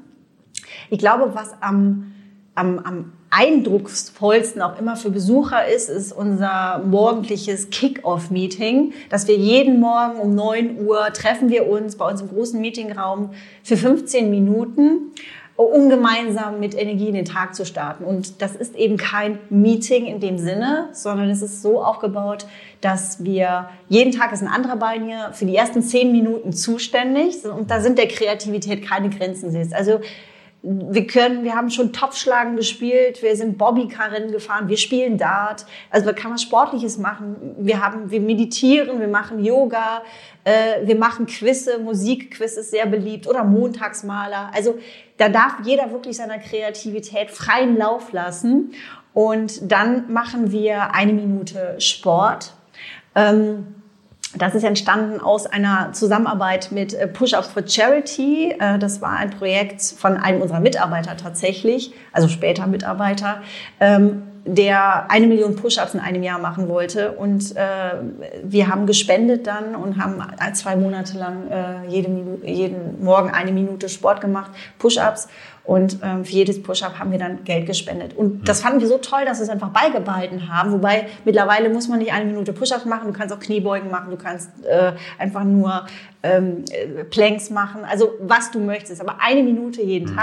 Ich 0.89 0.99
glaube, 0.99 1.35
was 1.35 1.53
am, 1.61 2.15
am, 2.55 2.79
am 2.79 3.13
eindrucksvollsten 3.37 4.63
auch 4.63 4.79
immer 4.79 4.97
für 4.97 5.11
Besucher 5.11 5.67
ist, 5.67 5.89
ist 5.89 6.13
unser 6.13 6.83
morgendliches 6.85 7.71
Kick-Off-Meeting, 7.71 8.93
dass 9.11 9.27
wir 9.27 9.37
jeden 9.37 9.81
Morgen 9.81 10.19
um 10.19 10.35
9 10.35 10.87
Uhr 10.87 11.13
treffen 11.13 11.49
wir 11.49 11.69
uns 11.69 11.97
bei 11.97 12.09
uns 12.09 12.21
im 12.21 12.29
großen 12.29 12.61
Meetingraum 12.61 13.31
für 13.63 13.77
15 13.77 14.31
Minuten 14.31 15.13
um 15.57 15.89
gemeinsam 15.89 16.59
mit 16.59 16.75
Energie 16.75 17.09
in 17.09 17.15
den 17.15 17.25
Tag 17.25 17.55
zu 17.55 17.65
starten. 17.65 18.05
Und 18.05 18.43
das 18.43 18.57
ist 18.57 18.75
eben 18.75 18.97
kein 18.97 19.39
Meeting 19.51 20.07
in 20.07 20.19
dem 20.19 20.37
Sinne, 20.37 20.89
sondern 20.93 21.31
es 21.31 21.43
ist 21.43 21.63
so 21.63 21.81
aufgebaut, 21.81 22.47
dass 22.81 23.23
wir 23.23 23.69
jeden 23.89 24.11
Tag 24.11 24.33
ist 24.33 24.43
ein 24.43 24.49
anderer 24.49 24.77
bei 24.77 24.99
mir 24.99 25.31
für 25.33 25.47
die 25.47 25.55
ersten 25.55 25.81
zehn 25.83 26.11
Minuten 26.11 26.53
zuständig 26.53 27.45
und 27.45 27.71
da 27.71 27.81
sind 27.81 27.99
der 27.99 28.09
Kreativität 28.09 28.85
keine 28.85 29.11
Grenzen. 29.11 29.57
Also 29.75 30.01
wir 30.67 31.07
können, 31.07 31.45
wir 31.45 31.55
haben 31.55 31.71
schon 31.71 31.93
Topfschlagen 31.93 32.57
gespielt, 32.57 33.23
wir 33.23 33.37
sind 33.37 33.59
Bobbycar-Rennen 33.59 34.33
gefahren, 34.33 34.67
wir 34.69 34.79
spielen 34.79 35.19
Dart, 35.19 35.67
also 35.91 36.07
da 36.07 36.13
kann 36.15 36.31
man 36.31 36.39
Sportliches 36.39 36.97
machen. 36.97 37.55
Wir 37.59 37.85
haben, 37.85 38.11
wir 38.11 38.21
meditieren, 38.21 38.99
wir 38.99 39.09
machen 39.09 39.45
Yoga, 39.45 40.03
äh, 40.45 40.87
wir 40.87 40.97
machen 40.97 41.27
Quizze, 41.27 41.79
Musikquiz 41.79 42.57
ist 42.57 42.71
sehr 42.71 42.87
beliebt 42.87 43.27
oder 43.27 43.45
Montagsmaler. 43.45 44.51
Also 44.55 44.79
da 45.19 45.29
darf 45.29 45.57
jeder 45.65 45.91
wirklich 45.91 46.17
seiner 46.17 46.39
Kreativität 46.39 47.31
freien 47.31 47.77
Lauf 47.77 48.13
lassen. 48.13 48.73
Und 49.13 49.71
dann 49.71 50.11
machen 50.13 50.51
wir 50.51 50.95
eine 50.95 51.13
Minute 51.13 51.77
Sport. 51.79 52.55
Ähm, 53.15 53.75
das 54.37 54.55
ist 54.55 54.65
entstanden 54.65 55.21
aus 55.21 55.47
einer 55.47 55.93
Zusammenarbeit 55.93 56.73
mit 56.73 56.95
äh, 56.95 57.07
Push-Ups 57.07 57.49
for 57.49 57.67
Charity. 57.67 58.55
Äh, 58.59 58.79
das 58.79 59.01
war 59.01 59.13
ein 59.13 59.31
Projekt 59.31 59.83
von 59.83 60.17
einem 60.17 60.43
unserer 60.43 60.61
Mitarbeiter 60.61 61.17
tatsächlich, 61.17 61.93
also 62.13 62.29
später 62.29 62.67
Mitarbeiter, 62.67 63.43
ähm, 63.81 64.23
der 64.47 65.11
eine 65.11 65.27
Million 65.27 65.57
Push-Ups 65.57 65.95
in 65.95 66.01
einem 66.01 66.23
Jahr 66.23 66.39
machen 66.39 66.69
wollte. 66.69 67.13
Und 67.13 67.57
äh, 67.57 67.95
wir 68.43 68.69
haben 68.69 68.87
gespendet 68.87 69.47
dann 69.47 69.75
und 69.75 69.99
haben 69.99 70.23
zwei 70.55 70.77
Monate 70.77 71.19
lang 71.19 71.85
jeden, 71.89 72.45
jeden 72.45 73.03
Morgen 73.03 73.31
eine 73.31 73.53
Minute 73.53 73.89
Sport 73.89 74.21
gemacht, 74.21 74.51
Push-Ups. 74.79 75.29
Und 75.65 76.01
ähm, 76.03 76.27
für 76.27 76.33
jedes 76.33 76.63
Push-Up 76.63 76.99
haben 76.99 77.11
wir 77.11 77.19
dann 77.19 77.43
Geld 77.45 77.67
gespendet. 77.67 78.15
Und 78.15 78.47
das 78.47 78.61
fanden 78.61 78.81
wir 78.81 78.87
so 78.87 78.99
toll, 78.99 79.25
dass 79.25 79.39
wir 79.39 79.45
es 79.45 79.49
einfach 79.49 79.71
beigebehalten 79.71 80.53
haben. 80.53 80.73
Wobei 80.73 81.07
mittlerweile 81.25 81.71
muss 81.71 81.89
man 81.89 82.01
nicht 82.01 82.13
eine 82.13 82.27
Minute 82.27 82.53
Push-Ups 82.53 82.85
machen, 82.85 83.07
du 83.07 83.19
kannst 83.19 83.35
auch 83.35 83.41
Kniebeugen 83.41 83.91
machen, 83.91 84.11
du 84.11 84.19
kannst 84.19 84.51
äh, 84.67 84.93
einfach 85.19 85.45
nur 85.45 85.87
ähm, 86.23 86.67
äh, 86.71 87.05
Planks 87.05 87.49
machen, 87.49 87.83
also 87.91 88.13
was 88.21 88.51
du 88.51 88.61
möchtest. 88.61 89.01
Aber 89.01 89.17
eine 89.21 89.43
Minute 89.43 89.81
jeden 89.81 90.13
mhm. 90.13 90.17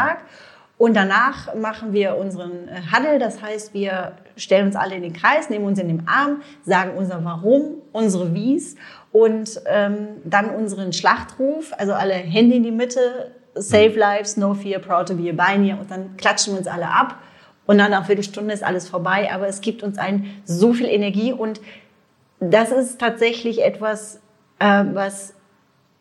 Und 0.82 0.96
danach 0.96 1.54
machen 1.54 1.94
wir 1.94 2.18
unseren 2.18 2.68
äh, 2.68 2.82
Huddle, 2.92 3.20
das 3.20 3.40
heißt, 3.40 3.72
wir 3.76 4.14
stellen 4.36 4.66
uns 4.66 4.76
alle 4.76 4.96
in 4.96 5.04
den 5.04 5.14
Kreis, 5.14 5.52
nehmen 5.52 5.66
uns 5.66 5.78
in 5.78 5.88
den 5.88 6.08
Arm, 6.08 6.42
sagen 6.64 6.94
unser 6.98 7.24
Warum, 7.24 7.76
unsere 7.92 8.34
Wies 8.34 8.78
und 9.12 9.62
ähm, 9.68 10.08
dann 10.26 10.50
unseren 10.50 10.92
Schlachtruf, 10.92 11.72
also 11.78 11.94
alle 11.94 12.16
Hände 12.16 12.56
in 12.56 12.64
die 12.64 12.72
Mitte, 12.72 13.32
Save 13.54 13.90
Lives, 13.90 14.38
No 14.38 14.56
Fear, 14.56 14.80
Proud 14.80 15.08
to 15.10 15.14
be 15.14 15.30
a 15.30 15.34
Pioneer. 15.34 15.80
Und 15.80 15.92
dann 15.92 16.18
klatschen 16.18 16.54
wir 16.54 16.58
uns 16.58 16.68
alle 16.68 16.90
ab. 16.90 17.20
Und 17.68 17.78
dann 17.78 17.92
nach 17.92 17.98
einer 18.00 18.06
Viertelstunde 18.08 18.52
ist 18.52 18.64
alles 18.64 18.90
vorbei, 18.90 19.30
aber 19.32 19.48
es 19.48 19.62
gibt 19.62 19.84
uns 19.84 20.00
ein 20.00 20.42
so 20.46 20.74
viel 20.74 20.88
Energie. 20.88 21.32
Und 21.32 21.62
das 22.40 22.72
ist 22.72 23.00
tatsächlich 23.00 23.64
etwas, 23.64 24.20
äh, 24.58 24.84
was 24.94 25.36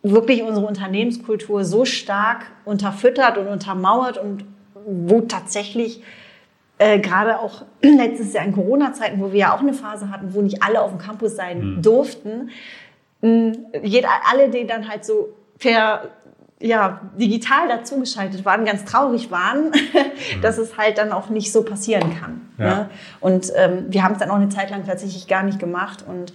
wirklich 0.02 0.42
unsere 0.42 0.66
Unternehmenskultur 0.66 1.66
so 1.66 1.84
stark 1.84 2.46
unterfüttert 2.64 3.36
und 3.36 3.46
untermauert 3.46 4.16
und 4.16 4.46
wo 4.86 5.20
tatsächlich 5.22 6.02
äh, 6.78 6.98
gerade 6.98 7.38
auch 7.38 7.64
letztes 7.82 8.32
Jahr 8.32 8.44
in 8.44 8.52
Corona-Zeiten, 8.52 9.20
wo 9.20 9.32
wir 9.32 9.40
ja 9.40 9.54
auch 9.54 9.60
eine 9.60 9.74
Phase 9.74 10.10
hatten, 10.10 10.34
wo 10.34 10.40
nicht 10.40 10.62
alle 10.62 10.80
auf 10.80 10.90
dem 10.90 10.98
Campus 10.98 11.36
sein 11.36 11.76
mhm. 11.76 11.82
durften, 11.82 12.50
mh, 13.20 13.52
jeder, 13.82 14.08
alle, 14.30 14.48
die 14.48 14.66
dann 14.66 14.88
halt 14.88 15.04
so 15.04 15.34
per 15.58 16.08
ja, 16.62 17.00
digital 17.18 17.68
dazugeschaltet 17.68 18.44
waren, 18.44 18.64
ganz 18.64 18.84
traurig 18.84 19.30
waren, 19.30 19.70
mhm. 19.70 19.72
dass 20.42 20.58
es 20.58 20.76
halt 20.76 20.98
dann 20.98 21.12
auch 21.12 21.30
nicht 21.30 21.52
so 21.52 21.64
passieren 21.64 22.18
kann. 22.18 22.48
Ja. 22.58 22.64
Ne? 22.64 22.90
Und 23.20 23.52
ähm, 23.56 23.86
wir 23.88 24.02
haben 24.04 24.12
es 24.12 24.18
dann 24.18 24.30
auch 24.30 24.36
eine 24.36 24.50
Zeit 24.50 24.70
lang 24.70 24.86
tatsächlich 24.86 25.26
gar 25.26 25.42
nicht 25.42 25.58
gemacht. 25.58 26.04
Und 26.06 26.32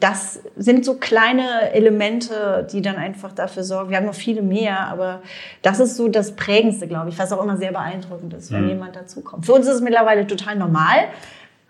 das 0.00 0.40
sind 0.56 0.84
so 0.84 0.98
kleine 0.98 1.72
Elemente, 1.72 2.66
die 2.70 2.82
dann 2.82 2.96
einfach 2.96 3.32
dafür 3.32 3.64
sorgen. 3.64 3.88
Wir 3.88 3.96
haben 3.96 4.04
noch 4.04 4.14
viele 4.14 4.42
mehr, 4.42 4.80
aber 4.88 5.22
das 5.62 5.80
ist 5.80 5.96
so 5.96 6.08
das 6.08 6.36
Prägendste, 6.36 6.86
glaube 6.86 7.08
ich, 7.08 7.18
was 7.18 7.32
auch 7.32 7.42
immer 7.42 7.56
sehr 7.56 7.72
beeindruckend 7.72 8.34
ist, 8.34 8.52
wenn 8.52 8.64
mhm. 8.64 8.68
jemand 8.68 8.96
dazukommt. 8.96 9.46
Für 9.46 9.54
uns 9.54 9.66
ist 9.66 9.76
es 9.76 9.80
mittlerweile 9.80 10.26
total 10.26 10.56
normal, 10.56 11.08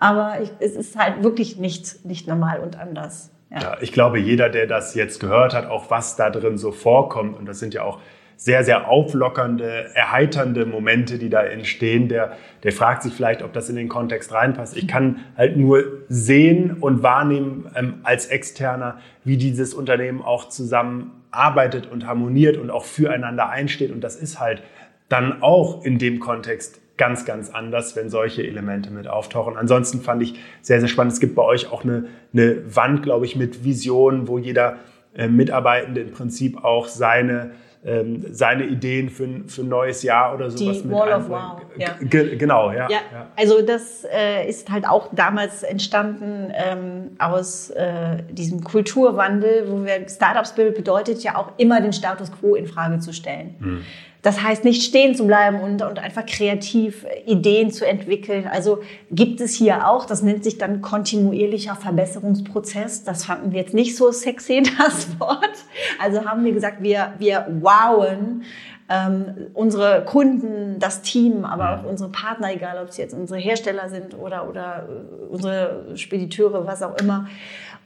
aber 0.01 0.40
ich, 0.43 0.51
es 0.59 0.73
ist 0.73 0.99
halt 0.99 1.23
wirklich 1.23 1.57
nicht, 1.57 2.05
nicht 2.05 2.27
normal 2.27 2.59
und 2.59 2.77
anders. 2.77 3.31
Ja. 3.53 3.61
ja, 3.61 3.77
ich 3.81 3.93
glaube, 3.93 4.19
jeder, 4.19 4.49
der 4.49 4.67
das 4.67 4.97
jetzt 4.97 5.21
gehört 5.21 5.55
hat, 5.55 5.67
auch 5.67 5.90
was 5.90 6.17
da 6.17 6.31
drin 6.31 6.59
so 6.59 6.73
vorkommt, 6.73 7.38
und 7.38 7.47
das 7.47 7.61
sind 7.61 7.73
ja 7.73 7.85
auch 7.85 8.01
sehr, 8.37 8.64
sehr 8.64 8.88
auflockernde, 8.88 9.94
erheiternde 9.94 10.66
Momente, 10.66 11.18
die 11.18 11.31
da 11.31 11.42
entstehen, 11.42 12.09
der, 12.09 12.37
der 12.62 12.73
fragt 12.73 13.03
sich 13.03 13.14
vielleicht, 13.14 13.42
ob 13.42 13.53
das 13.53 13.68
in 13.68 13.77
den 13.77 13.88
Kontext 13.88 14.33
reinpasst. 14.33 14.77
Ich 14.77 14.88
kann 14.88 15.20
halt 15.37 15.57
nur 15.57 15.85
sehen 16.09 16.79
und 16.81 17.03
wahrnehmen 17.03 17.70
ähm, 17.75 17.94
als 18.03 18.27
Externer, 18.27 18.99
wie 19.25 19.37
dieses 19.37 19.75
Unternehmen 19.75 20.23
auch 20.23 20.49
zusammenarbeitet 20.49 21.88
und 21.90 22.07
harmoniert 22.07 22.57
und 22.57 22.70
auch 22.70 22.85
füreinander 22.85 23.49
einsteht. 23.49 23.90
Und 23.90 24.03
das 24.03 24.16
ist 24.16 24.40
halt 24.40 24.62
dann 25.09 25.42
auch 25.42 25.85
in 25.85 25.99
dem 25.99 26.20
Kontext 26.20 26.81
ganz, 26.97 27.25
ganz 27.25 27.51
anders, 27.51 27.97
wenn 27.97 28.09
solche 28.09 28.47
Elemente 28.47 28.90
mit 28.90 29.09
auftauchen. 29.09 29.57
Ansonsten 29.57 30.01
fand 30.01 30.23
ich 30.23 30.35
sehr, 30.62 30.81
sehr 30.81 30.88
spannend. 30.88 31.12
Es 31.12 31.20
gibt 31.20 31.35
bei 31.35 31.42
euch 31.42 31.70
auch 31.70 31.85
eine, 31.85 32.07
eine 32.33 32.77
Wand, 32.77 33.03
glaube 33.03 33.27
ich, 33.27 33.37
mit 33.37 33.64
Visionen, 33.64 34.29
wo 34.29 34.38
jeder 34.38 34.79
äh, 35.16 35.29
Mitarbeitende 35.29 36.01
im 36.01 36.12
Prinzip 36.12 36.62
auch 36.64 36.87
seine 36.87 37.53
ähm, 37.85 38.25
seine 38.31 38.64
Ideen 38.64 39.11
für, 39.11 39.29
für 39.47 39.62
ein 39.62 39.68
neues 39.68 40.03
Jahr 40.03 40.35
oder 40.35 40.51
sowas 40.51 40.79
Die 40.83 40.88
mit 40.88 40.97
Wall 40.97 41.12
of 41.12 41.29
Wow. 41.29 41.61
Ja. 41.77 41.97
Genau, 42.01 42.73
ja, 42.73 42.88
ja. 42.88 43.01
Also 43.37 43.61
das 43.61 44.07
äh, 44.11 44.49
ist 44.49 44.70
halt 44.70 44.87
auch 44.88 45.09
damals 45.12 45.62
entstanden 45.62 46.51
ähm, 46.55 47.11
aus 47.18 47.70
äh, 47.70 48.23
diesem 48.31 48.64
Kulturwandel, 48.64 49.64
wo 49.68 49.85
wir 49.85 50.09
Startup 50.09 50.47
Spirit 50.47 50.77
bedeutet 50.77 51.23
ja 51.23 51.37
auch 51.37 51.53
immer 51.59 51.81
den 51.81 51.92
Status 51.92 52.33
Quo 52.33 52.55
in 52.55 52.66
Frage 52.66 53.01
zu 53.01 53.12
stellen. 53.12 53.55
Hm. 53.59 53.81
Das 54.25 54.43
heißt, 54.43 54.65
nicht 54.65 54.83
stehen 54.83 55.15
zu 55.15 55.27
bleiben 55.27 55.61
und, 55.61 55.83
und 55.83 55.99
einfach 55.99 56.25
kreativ 56.25 57.05
Ideen 57.27 57.71
zu 57.71 57.87
entwickeln. 57.87 58.49
Also 58.51 58.81
gibt 59.11 59.43
es 59.43 59.55
hier 59.55 59.87
auch, 59.87 60.07
das 60.07 60.23
nennt 60.23 60.45
sich 60.45 60.57
dann 60.57 60.81
kontinuierlicher 60.81 61.77
Verbesserungsprozess. 61.77 63.05
Das 63.05 63.27
fanden 63.27 63.53
wir 63.53 63.61
jetzt 63.61 63.75
nicht 63.75 63.95
so 63.95 64.11
sexy, 64.13 64.63
das 64.79 65.21
Wort. 65.21 65.55
Also 66.03 66.25
haben 66.25 66.43
wir 66.43 66.53
gesagt, 66.53 66.83
wir, 66.83 67.13
wir 67.19 67.47
wowen 67.61 68.45
ähm, 68.89 69.51
unsere 69.53 70.07
Kunden, 70.07 70.79
das 70.79 71.03
Team, 71.03 71.45
aber 71.45 71.79
auch 71.79 71.85
unsere 71.85 72.09
Partner, 72.11 72.51
egal 72.51 72.83
ob 72.83 72.89
es 72.89 72.97
jetzt 72.97 73.13
unsere 73.13 73.39
Hersteller 73.39 73.91
sind 73.91 74.19
oder, 74.19 74.49
oder 74.49 74.89
unsere 75.29 75.97
Spediteure, 75.97 76.67
was 76.67 76.83
auch 76.83 76.97
immer. 76.99 77.29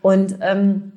Und 0.02 0.38
ähm, 0.40 0.92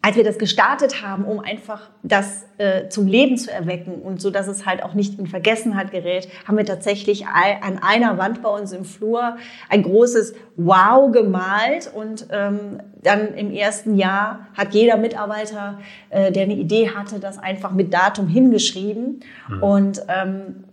als 0.00 0.16
wir 0.16 0.22
das 0.22 0.38
gestartet 0.38 1.02
haben, 1.02 1.24
um 1.24 1.40
einfach 1.40 1.90
das 2.04 2.46
äh, 2.58 2.88
zum 2.88 3.08
Leben 3.08 3.36
zu 3.36 3.50
erwecken 3.50 3.94
und 3.94 4.20
so, 4.20 4.30
dass 4.30 4.46
es 4.46 4.64
halt 4.64 4.82
auch 4.82 4.94
nicht 4.94 5.18
in 5.18 5.26
Vergessenheit 5.26 5.90
gerät, 5.90 6.28
haben 6.46 6.56
wir 6.56 6.64
tatsächlich 6.64 7.26
an 7.26 7.78
einer 7.82 8.16
Wand 8.16 8.40
bei 8.40 8.48
uns 8.48 8.72
im 8.72 8.84
Flur 8.84 9.36
ein 9.68 9.82
großes 9.82 10.34
Wow 10.56 11.10
gemalt 11.10 11.90
und 11.92 12.28
ähm, 12.30 12.80
dann 13.02 13.34
im 13.34 13.52
ersten 13.52 13.96
Jahr 13.96 14.46
hat 14.56 14.72
jeder 14.72 14.96
Mitarbeiter, 14.96 15.78
äh, 16.10 16.30
der 16.30 16.44
eine 16.44 16.54
Idee 16.54 16.90
hatte, 16.90 17.18
das 17.18 17.38
einfach 17.38 17.72
mit 17.72 17.92
Datum 17.92 18.28
hingeschrieben 18.28 19.20
mhm. 19.48 19.62
und 19.62 20.02
ähm, 20.08 20.64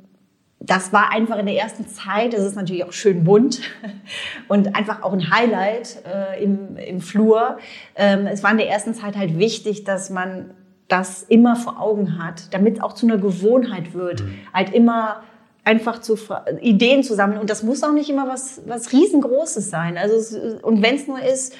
das 0.65 0.91
war 0.91 1.11
einfach 1.11 1.37
in 1.37 1.45
der 1.45 1.55
ersten 1.55 1.87
Zeit, 1.87 2.33
es 2.33 2.43
ist 2.43 2.55
natürlich 2.55 2.83
auch 2.83 2.91
schön 2.91 3.23
bunt 3.23 3.61
und 4.47 4.75
einfach 4.75 5.03
auch 5.03 5.13
ein 5.13 5.29
Highlight 5.31 5.97
äh, 6.05 6.43
im, 6.43 6.77
im 6.77 7.01
Flur. 7.01 7.57
Ähm, 7.95 8.27
es 8.27 8.43
war 8.43 8.51
in 8.51 8.57
der 8.57 8.69
ersten 8.69 8.93
Zeit 8.93 9.15
halt 9.15 9.37
wichtig, 9.37 9.83
dass 9.83 10.09
man 10.09 10.51
das 10.87 11.23
immer 11.23 11.55
vor 11.55 11.81
Augen 11.81 12.23
hat, 12.23 12.53
damit 12.53 12.77
es 12.77 12.83
auch 12.83 12.93
zu 12.93 13.05
einer 13.05 13.17
Gewohnheit 13.17 13.93
wird, 13.93 14.21
mhm. 14.21 14.39
halt 14.53 14.73
immer 14.73 15.23
einfach 15.63 15.99
zu 15.99 16.15
Ideen 16.61 17.01
zu 17.01 17.15
sammeln 17.15 17.39
und 17.39 17.49
das 17.49 17.63
muss 17.63 17.83
auch 17.83 17.91
nicht 17.91 18.09
immer 18.09 18.27
was 18.27 18.61
was 18.67 18.91
riesengroßes 18.91 19.71
sein. 19.71 19.97
Also 19.97 20.37
und 20.61 20.83
wenn 20.83 20.95
es 20.95 21.07
nur 21.07 21.19
ist 21.19 21.55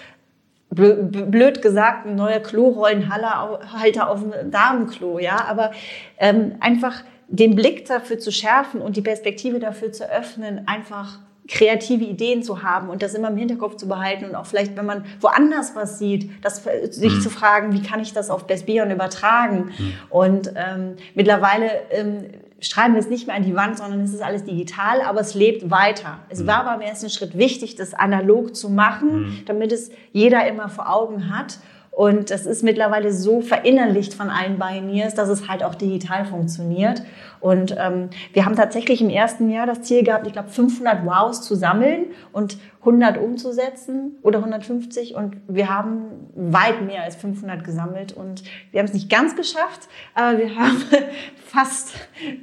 blöd 0.70 1.62
gesagt 1.62 2.06
ein 2.06 2.16
neuer 2.16 2.40
Klorollenhalter 2.40 4.10
auf 4.10 4.20
dem 4.20 4.52
Damenklo, 4.52 5.18
ja, 5.20 5.46
aber 5.48 5.72
ähm, 6.20 6.56
einfach 6.60 7.04
den 7.28 7.56
Blick 7.56 7.86
dafür 7.86 8.20
zu 8.20 8.32
schärfen 8.32 8.82
und 8.82 8.98
die 8.98 9.02
Perspektive 9.02 9.60
dafür 9.60 9.92
zu 9.92 10.10
öffnen, 10.10 10.68
einfach 10.68 11.20
kreative 11.48 12.04
Ideen 12.04 12.42
zu 12.42 12.64
haben 12.64 12.90
und 12.90 13.04
das 13.04 13.14
immer 13.14 13.30
im 13.30 13.38
Hinterkopf 13.38 13.76
zu 13.76 13.88
behalten 13.88 14.26
und 14.26 14.36
auch 14.36 14.48
vielleicht, 14.48 14.76
wenn 14.76 14.86
man 14.86 15.06
woanders 15.22 15.76
was 15.76 16.00
sieht, 16.00 16.32
das, 16.44 16.64
sich 16.90 17.14
mhm. 17.14 17.22
zu 17.22 17.30
fragen, 17.30 17.74
wie 17.74 17.84
kann 17.84 18.00
ich 18.00 18.14
das 18.14 18.30
auf 18.30 18.48
Best 18.48 18.66
Beyond 18.66 18.92
übertragen? 18.92 19.72
Mhm. 19.78 19.94
Und 20.10 20.54
ähm, 20.56 20.96
mittlerweile 21.14 21.70
ähm, 21.92 22.26
schreiben 22.62 22.96
wir 22.96 23.00
es 23.00 23.10
nicht 23.10 23.28
mehr 23.28 23.36
an 23.36 23.44
die 23.44 23.56
Wand, 23.56 23.78
sondern 23.78 24.02
es 24.02 24.14
ist 24.14 24.24
alles 24.24 24.44
digital, 24.44 25.02
aber 25.02 25.22
es 25.22 25.36
lebt 25.36 25.70
weiter. 25.70 26.20
Es 26.30 26.42
mhm. 26.42 26.48
war 26.48 26.66
aber 26.66 26.82
im 26.82 26.88
ersten 26.88 27.10
Schritt 27.12 27.38
wichtig, 27.38 27.76
das 27.76 27.94
analog 27.94 28.56
zu 28.56 28.70
machen, 28.70 29.20
mhm. 29.20 29.40
damit 29.46 29.72
es 29.72 29.92
jeder 30.14 30.48
immer 30.48 30.70
vor 30.70 30.92
Augen 30.92 31.36
hat. 31.36 31.60
Und 31.96 32.30
das 32.30 32.46
ist 32.46 32.62
mittlerweile 32.62 33.14
so 33.14 33.40
verinnerlicht 33.40 34.14
von 34.14 34.30
allen 34.30 34.60
Pioneers, 34.60 35.16
dass 35.16 35.30
es 35.30 35.48
halt 35.48 35.64
auch 35.64 35.76
digital 35.76 36.26
funktioniert. 36.26 37.02
Und 37.40 37.74
ähm, 37.80 38.10
wir 38.34 38.46
haben 38.46 38.58
tatsächlich 38.58 39.02
im 39.02 39.10
ersten 39.10 39.50
Jahr 39.50 39.66
das 39.66 39.84
Ziel 39.84 40.04
gehabt, 40.04 40.28
ich 40.28 40.34
glaube 40.34 40.50
500 40.50 41.06
Wows 41.06 41.42
zu 41.42 41.56
sammeln 41.56 42.08
und 42.34 42.58
100 42.82 43.18
umzusetzen 43.18 44.18
oder 44.24 44.40
150. 44.40 45.16
Und 45.16 45.38
wir 45.48 45.70
haben 45.70 46.28
weit 46.36 46.82
mehr 46.82 47.04
als 47.04 47.16
500 47.16 47.64
gesammelt. 47.64 48.12
Und 48.12 48.44
wir 48.72 48.82
haben 48.82 48.88
es 48.88 48.94
nicht 48.94 49.10
ganz 49.10 49.38
geschafft, 49.38 49.88
aber 50.16 50.38
wir 50.38 50.54
haben 50.54 50.84
fast 51.46 51.94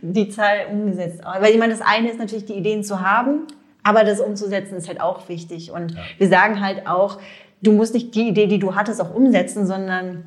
die 0.01 0.31
Zahl 0.31 0.69
umgesetzt. 0.71 1.21
Weil 1.41 1.53
ich 1.53 1.59
meine, 1.59 1.75
das 1.75 1.83
eine 1.83 2.11
ist 2.11 2.19
natürlich 2.19 2.47
die 2.47 2.55
Ideen 2.55 2.85
zu 2.85 3.03
haben, 3.03 3.41
aber 3.83 4.03
das 4.05 4.19
umzusetzen 4.19 4.77
ist 4.77 4.89
halt 4.89 5.03
auch 5.03 5.29
wichtig. 5.29 5.73
Und 5.73 5.91
ja. 5.91 5.99
wir 6.17 6.29
sagen 6.29 6.65
halt 6.65 6.87
auch, 6.87 7.19
du 7.63 7.73
musst 7.73 7.95
nicht 7.95 8.15
die 8.15 8.29
Idee, 8.29 8.47
die 8.47 8.59
du 8.59 8.75
hattest, 8.75 9.01
auch 9.01 9.15
umsetzen, 9.15 9.67
sondern 9.67 10.25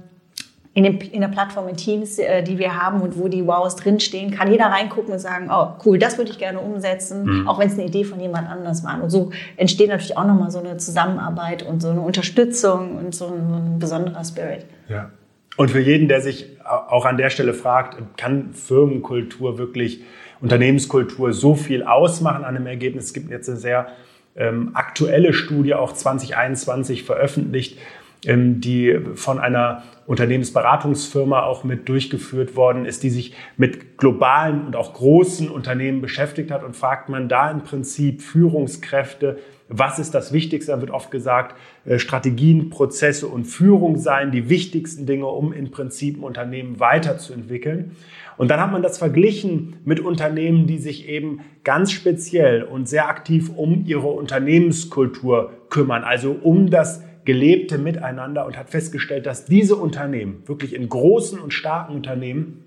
in, 0.74 0.84
dem, 0.84 1.00
in 1.00 1.22
der 1.22 1.30
Plattform 1.30 1.70
in 1.70 1.78
Teams, 1.78 2.20
äh, 2.20 2.44
die 2.44 2.58
wir 2.58 2.82
haben 2.82 3.02
und 3.02 3.18
wo 3.18 3.30
die 3.30 3.48
Wows 3.48 3.78
drinstehen, 3.78 4.32
kann 4.32 4.52
jeder 4.52 4.66
reingucken 4.66 5.14
und 5.14 5.20
sagen, 5.20 5.50
oh 5.50 5.70
cool, 5.86 5.98
das 5.98 6.18
würde 6.18 6.32
ich 6.32 6.38
gerne 6.38 6.60
umsetzen, 6.60 7.24
mhm. 7.24 7.48
auch 7.48 7.60
wenn 7.60 7.70
es 7.70 7.76
eine 7.76 7.86
Idee 7.86 8.04
von 8.04 8.20
jemand 8.20 8.50
anders 8.50 8.84
war. 8.84 9.02
Und 9.02 9.10
so 9.10 9.32
entsteht 9.56 9.88
natürlich 9.88 10.18
auch 10.18 10.28
nochmal 10.28 10.52
so 10.52 10.60
eine 10.60 10.76
Zusammenarbeit 10.76 11.64
und 11.64 11.82
so 11.82 11.90
eine 11.90 12.02
Unterstützung 12.02 12.98
und 12.98 13.16
so 13.16 13.28
ein, 13.28 13.50
so 13.50 13.56
ein 13.56 13.80
besonderer 13.80 14.24
Spirit. 14.26 14.66
Ja. 14.90 15.12
Und 15.56 15.72
für 15.72 15.80
jeden, 15.80 16.10
der 16.10 16.20
sich 16.20 16.58
auch 16.66 17.06
an 17.06 17.16
der 17.16 17.30
Stelle 17.30 17.54
fragt, 17.54 17.96
kann 18.18 18.54
Firmenkultur 18.54 19.58
wirklich, 19.58 20.04
Unternehmenskultur 20.42 21.32
so 21.32 21.56
viel 21.56 21.84
ausmachen 21.84 22.44
an 22.44 22.58
einem 22.58 22.68
Ergebnis? 22.68 23.06
Es 23.06 23.14
gibt 23.14 23.32
jetzt 23.32 23.48
eine 23.48 23.58
sehr 23.58 23.88
ähm, 24.36 24.72
aktuelle 24.74 25.34
Studie, 25.34 25.74
auch 25.74 25.94
2021 25.94 27.04
veröffentlicht, 27.04 27.78
die 28.26 29.00
von 29.16 29.40
einer 29.40 29.84
Unternehmensberatungsfirma 30.08 31.44
auch 31.44 31.64
mit 31.64 31.90
durchgeführt 31.90 32.56
worden 32.56 32.86
ist, 32.86 33.04
die 33.04 33.10
sich 33.10 33.34
mit 33.58 33.98
globalen 33.98 34.66
und 34.66 34.76
auch 34.76 34.94
großen 34.94 35.50
Unternehmen 35.50 36.02
beschäftigt 36.02 36.52
hat 36.52 36.64
und 36.64 36.76
fragt 36.76 37.10
man 37.10 37.28
da 37.28 37.50
im 37.50 37.62
Prinzip 37.62 38.22
Führungskräfte, 38.22 39.40
was 39.68 39.98
ist 39.98 40.14
das 40.14 40.32
Wichtigste? 40.32 40.72
Da 40.74 40.82
wird 40.82 40.92
oft 40.92 41.10
gesagt, 41.10 41.56
äh, 41.86 41.98
Strategien, 41.98 42.70
Prozesse 42.70 43.28
und 43.28 43.46
Führung 43.46 43.98
seien 43.98 44.32
die 44.32 44.48
wichtigsten 44.48 45.08
Dinge, 45.08 45.26
um 45.26 45.54
im 45.54 45.72
Prinzip 45.72 46.18
ein 46.18 46.24
Unternehmen 46.24 46.80
weiterzuentwickeln. 46.80 47.96
Und 48.38 48.52
dann 48.52 48.60
hat 48.60 48.72
man 48.72 48.84
das 48.84 49.00
verglichen 49.00 49.78
mit 49.84 50.00
Unternehmen, 50.00 50.68
die 50.68 50.78
sich 50.78 51.10
eben 51.10 51.40
ganz 51.64 51.92
speziell 51.92 52.62
und 52.62 52.88
sehr 52.88 53.10
aktiv 53.10 53.50
um 53.56 53.86
ihre 53.88 54.08
Unternehmenskultur 54.10 55.52
kümmern, 55.70 56.04
also 56.04 56.32
um 56.32 56.70
das 56.70 57.02
gelebte 57.26 57.78
Miteinander 57.78 58.46
und 58.46 58.58
hat 58.58 58.70
festgestellt, 58.70 59.26
dass 59.26 59.46
diese 59.46 59.76
Unternehmen, 59.76 60.44
wirklich 60.46 60.74
in 60.74 60.88
großen 60.88 61.40
und 61.40 61.52
starken 61.52 61.96
Unternehmen, 61.96 62.64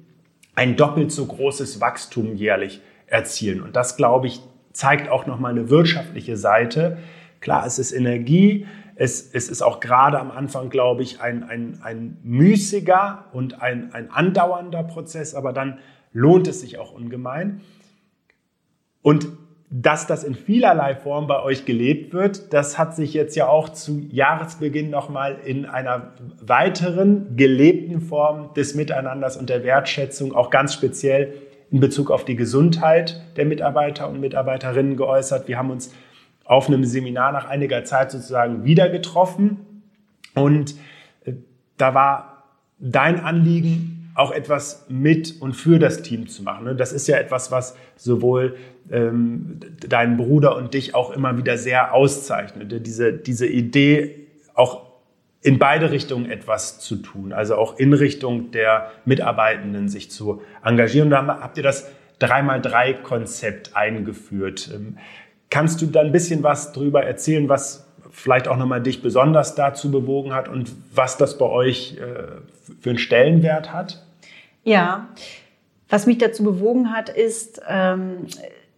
ein 0.55 0.77
doppelt 0.77 1.13
so 1.13 1.25
großes 1.25 1.81
Wachstum 1.81 2.35
jährlich 2.35 2.81
erzielen. 3.07 3.63
Und 3.63 3.77
das, 3.77 3.97
glaube 3.97 4.27
ich, 4.27 4.41
zeigt 4.73 5.09
auch 5.09 5.27
nochmal 5.27 5.53
eine 5.53 5.71
wirtschaftliche 5.71 6.37
Seite. 6.37 6.99
Klar, 7.41 7.65
es 7.65 7.79
ist 7.79 7.93
Energie, 7.93 8.67
es, 8.97 9.33
es 9.33 9.49
ist 9.49 9.63
auch 9.63 9.79
gerade 9.79 10.19
am 10.19 10.33
Anfang, 10.33 10.71
glaube 10.71 11.05
ich, 11.05 11.21
ein, 11.21 11.45
ein, 11.45 11.79
ein 11.83 12.19
müßiger 12.25 13.27
und 13.33 13.63
ein, 13.63 13.95
ein 13.95 14.11
andauernder 14.11 14.83
Prozess, 14.83 15.37
aber 15.37 15.53
dann 15.53 15.79
lohnt 16.13 16.49
es 16.49 16.61
sich 16.61 16.79
auch 16.79 16.93
ungemein. 16.93 17.61
Und 19.03 19.29
dass 19.71 20.07
das 20.07 20.25
in 20.25 20.35
vielerlei 20.35 20.95
Form 20.95 21.27
bei 21.27 21.43
euch 21.43 21.67
gelebt 21.67 22.15
wird, 22.15 22.55
das 22.55 22.79
hat 22.79 22.97
sich 22.97 23.13
jetzt 23.13 23.37
ja 23.37 23.49
auch 23.49 23.69
zu 23.69 24.07
Jahresbeginn 24.11 24.89
nochmal 24.89 25.37
in 25.45 25.67
einer 25.67 26.13
weiteren 26.41 27.37
gelebten 27.37 28.01
Form 28.01 28.55
des 28.55 28.75
Miteinanders 28.75 29.37
und 29.37 29.51
der 29.51 29.65
Wertschätzung 29.65 30.35
auch 30.35 30.49
ganz 30.49 30.73
speziell 30.73 31.35
in 31.71 31.81
Bezug 31.81 32.11
auf 32.11 32.25
die 32.25 32.37
Gesundheit 32.37 33.23
der 33.37 33.45
Mitarbeiter 33.45 34.09
und 34.09 34.21
Mitarbeiterinnen 34.21 34.97
geäußert. 34.97 35.49
Wir 35.49 35.59
haben 35.59 35.71
uns 35.71 35.93
auf 36.47 36.69
einem 36.69 36.85
Seminar 36.85 37.33
nach 37.33 37.47
einiger 37.47 37.85
Zeit 37.85 38.11
sozusagen 38.11 38.65
wieder 38.65 38.89
getroffen 38.89 39.83
und 40.35 40.77
äh, 41.27 41.35
da 41.77 41.93
war 41.93 42.45
dein 42.79 43.21
Anliegen, 43.21 43.98
auch 44.19 44.33
etwas 44.33 44.85
mit 44.89 45.41
und 45.41 45.53
für 45.53 45.79
das 45.79 46.03
Team 46.03 46.27
zu 46.27 46.43
machen. 46.43 46.65
Ne? 46.65 46.75
Das 46.75 46.93
ist 46.93 47.07
ja 47.07 47.19
etwas, 47.19 47.53
was 47.53 47.77
sowohl 47.95 48.57
ähm, 48.91 49.61
deinen 49.89 50.17
Bruder 50.17 50.57
und 50.57 50.75
dich 50.75 50.97
auch 50.97 51.13
immer 51.13 51.39
wieder 51.39 51.57
sehr 51.57 51.95
auszeichnet. 51.95 52.85
Diese, 52.85 53.13
diese 53.13 53.47
Idee, 53.47 54.27
auch 54.55 54.87
in 55.41 55.61
beide 55.61 55.93
Richtungen 55.93 56.29
etwas 56.29 56.81
zu 56.81 56.97
tun, 56.97 57.33
also 57.33 57.55
auch 57.55 57.79
in 57.79 57.93
Richtung 57.93 58.51
der 58.51 58.91
Mitarbeitenden 59.05 59.89
sich 59.89 60.11
zu 60.11 60.43
engagieren. 60.65 61.11
Da 61.11 61.39
habt 61.41 61.57
ihr 61.57 61.63
das 61.63 61.89
3x3-Konzept 62.21 63.77
eingeführt. 63.77 64.69
Ähm, 64.75 64.99
kannst 65.49 65.81
du 65.81 65.87
da 65.87 66.01
ein 66.01 66.11
bisschen 66.11 66.43
was 66.43 66.73
drüber 66.73 67.05
erzählen, 67.05 67.49
was 67.49 67.87
vielleicht 68.11 68.49
auch 68.49 68.57
nochmal 68.57 68.83
dich 68.83 69.01
besonders 69.01 69.55
dazu 69.55 69.93
bewogen 69.93 70.35
hat 70.35 70.49
und 70.49 70.73
was 70.93 71.19
das 71.19 71.39
bei 71.39 71.47
euch 71.47 71.99
äh, 71.99 72.41
für 72.81 72.91
einen 72.91 72.99
Stellenwert 72.99 73.73
hat? 73.73 74.08
Ja, 74.65 75.09
was 75.89 76.07
mich 76.07 76.19
dazu 76.19 76.45
bewogen 76.45 76.93
hat, 76.93 77.09
ist 77.09 77.61
ähm, 77.69 78.27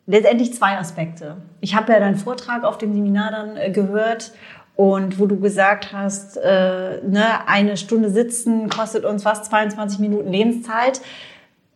letztendlich 0.06 0.54
zwei 0.54 0.76
Aspekte. 0.76 1.36
Ich 1.60 1.74
habe 1.74 1.92
ja 1.92 2.00
deinen 2.00 2.16
Vortrag 2.16 2.64
auf 2.64 2.78
dem 2.78 2.94
Seminar 2.94 3.30
dann 3.30 3.56
äh, 3.56 3.70
gehört 3.70 4.32
und 4.76 5.18
wo 5.18 5.26
du 5.26 5.38
gesagt 5.38 5.92
hast, 5.92 6.36
äh, 6.36 7.02
ne, 7.02 7.46
eine 7.46 7.76
Stunde 7.76 8.10
sitzen 8.10 8.68
kostet 8.68 9.04
uns 9.04 9.24
fast 9.24 9.46
22 9.46 9.98
Minuten 9.98 10.32
Lebenszeit. 10.32 11.00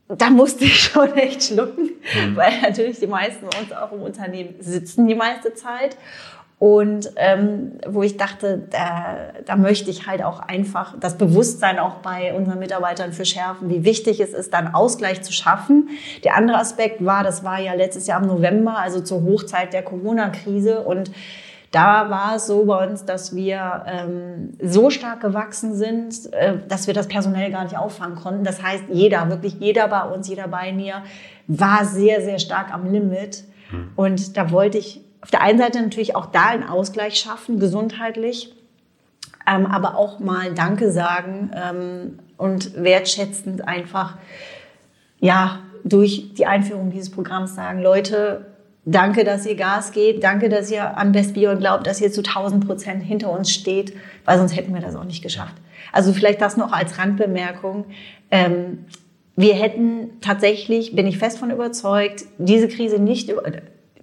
Da 0.09 0.31
musste 0.31 0.64
ich 0.64 0.81
schon 0.85 1.12
echt 1.14 1.45
schlucken, 1.45 1.90
mhm. 2.14 2.37
weil 2.37 2.61
natürlich 2.62 3.01
die 3.01 3.07
meisten 3.07 3.47
bei 3.51 3.59
uns 3.59 3.73
auch 3.73 3.93
im 3.93 4.03
Unternehmen 4.03 4.55
sitzen 4.61 5.07
die 5.07 5.14
meiste 5.14 5.55
Zeit. 5.55 5.97
Und 6.59 7.11
ähm, 7.17 7.73
wo 7.87 8.03
ich 8.03 8.17
dachte, 8.17 8.62
da, 8.71 9.17
da 9.45 9.57
möchte 9.57 9.90
ich 9.90 10.07
halt 10.07 10.23
auch 10.23 10.40
einfach 10.40 10.95
das 10.99 11.19
Bewusstsein 11.19 11.79
auch 11.79 11.97
bei 11.97 12.33
unseren 12.33 12.59
Mitarbeitern 12.59 13.12
für 13.12 13.25
schärfen, 13.25 13.69
wie 13.69 13.85
wichtig 13.85 14.21
es 14.21 14.33
ist, 14.33 14.55
dann 14.55 14.73
Ausgleich 14.73 15.23
zu 15.23 15.33
schaffen. 15.33 15.88
Der 16.23 16.37
andere 16.37 16.59
Aspekt 16.59 17.05
war, 17.05 17.25
das 17.25 17.45
war 17.45 17.61
ja 17.61 17.75
letztes 17.75 18.07
Jahr 18.07 18.23
im 18.23 18.29
November, 18.29 18.79
also 18.79 19.01
zur 19.01 19.25
Hochzeit 19.25 19.73
der 19.73 19.83
Corona-Krise. 19.83 20.81
Und 20.81 21.11
da 21.73 22.09
war 22.09 22.37
es 22.37 22.47
so 22.47 22.64
bei 22.67 22.87
uns, 22.87 23.05
dass 23.05 23.35
wir 23.35 23.85
ähm, 23.87 24.51
so 24.62 24.90
stark 24.90 25.21
gewachsen 25.21 25.75
sind, 25.75 26.33
äh, 26.33 26.59
dass 26.69 26.87
wir 26.87 26.95
das 26.95 27.09
personell 27.09 27.51
gar 27.51 27.64
nicht 27.64 27.77
auffangen 27.77 28.14
konnten. 28.14 28.45
Das 28.45 28.62
heißt, 28.62 28.85
jeder, 28.90 29.29
wirklich 29.29 29.55
jeder 29.59 29.88
bei 29.88 30.03
uns, 30.03 30.29
jeder 30.29 30.47
bei 30.47 30.73
mir, 30.73 31.03
war 31.49 31.85
sehr, 31.85 32.23
sehr 32.23 32.38
stark 32.38 32.73
am 32.73 32.90
Limit. 32.90 33.43
Hm. 33.71 33.88
Und 33.97 34.37
da 34.37 34.53
wollte 34.53 34.79
ich 34.79 35.04
auf 35.25 35.31
der 35.31 35.41
einen 35.41 35.59
Seite 35.59 35.81
natürlich 35.81 36.15
auch 36.15 36.27
da 36.27 36.49
einen 36.49 36.65
Ausgleich 36.65 37.15
schaffen, 37.15 37.59
gesundheitlich, 37.59 38.53
ähm, 39.51 39.65
aber 39.65 39.97
auch 39.97 40.21
mal 40.21 40.53
Danke 40.53 40.93
sagen 40.93 41.51
ähm, 41.55 42.19
und 42.37 42.75
wertschätzend 42.77 43.67
einfach, 43.67 44.19
ja, 45.21 45.61
durch 45.83 46.35
die 46.35 46.45
Einführung 46.45 46.91
dieses 46.91 47.11
Programms 47.11 47.55
sagen, 47.55 47.81
Leute, 47.81 48.45
danke, 48.85 49.25
dass 49.25 49.47
ihr 49.47 49.55
Gas 49.55 49.93
geht, 49.93 50.23
danke, 50.23 50.51
dass 50.51 50.71
ihr 50.71 50.99
an 50.99 51.13
Best 51.13 51.33
Beyond 51.33 51.61
glaubt, 51.61 51.87
dass 51.87 52.03
ihr 52.03 52.13
zu 52.13 52.21
1000 52.21 52.67
Prozent 52.67 53.03
hinter 53.03 53.31
uns 53.31 53.51
steht, 53.51 53.95
weil 54.27 54.37
sonst 54.37 54.55
hätten 54.55 54.75
wir 54.75 54.83
das 54.83 54.95
auch 54.95 55.05
nicht 55.05 55.23
geschafft. 55.23 55.55
Also 55.91 56.13
vielleicht 56.13 56.43
das 56.43 56.59
noch 56.59 56.71
als 56.71 56.99
Randbemerkung. 56.99 57.87
Ähm, 58.31 58.85
wir 59.37 59.55
hätten 59.55 60.21
tatsächlich, 60.21 60.95
bin 60.95 61.07
ich 61.07 61.17
fest 61.17 61.39
von 61.39 61.51
überzeugt, 61.51 62.25
diese 62.37 62.69
Krise 62.69 62.99
nicht, 62.99 63.31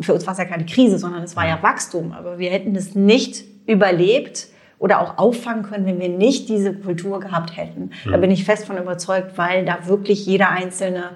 für 0.05 0.13
uns 0.13 0.25
war 0.25 0.33
es 0.33 0.39
ja 0.39 0.45
keine 0.45 0.65
Krise, 0.65 0.97
sondern 0.97 1.23
es 1.23 1.35
war 1.35 1.47
ja 1.47 1.61
Wachstum. 1.61 2.11
Aber 2.11 2.39
wir 2.39 2.49
hätten 2.49 2.75
es 2.75 2.95
nicht 2.95 3.43
überlebt 3.67 4.47
oder 4.79 5.01
auch 5.01 5.17
auffangen 5.17 5.63
können, 5.63 5.85
wenn 5.85 5.99
wir 5.99 6.09
nicht 6.09 6.49
diese 6.49 6.73
Kultur 6.73 7.19
gehabt 7.19 7.55
hätten. 7.55 7.91
Da 8.09 8.17
bin 8.17 8.31
ich 8.31 8.45
fest 8.45 8.65
von 8.65 8.77
überzeugt, 8.77 9.37
weil 9.37 9.63
da 9.63 9.87
wirklich 9.87 10.25
jeder 10.25 10.49
Einzelne 10.49 11.11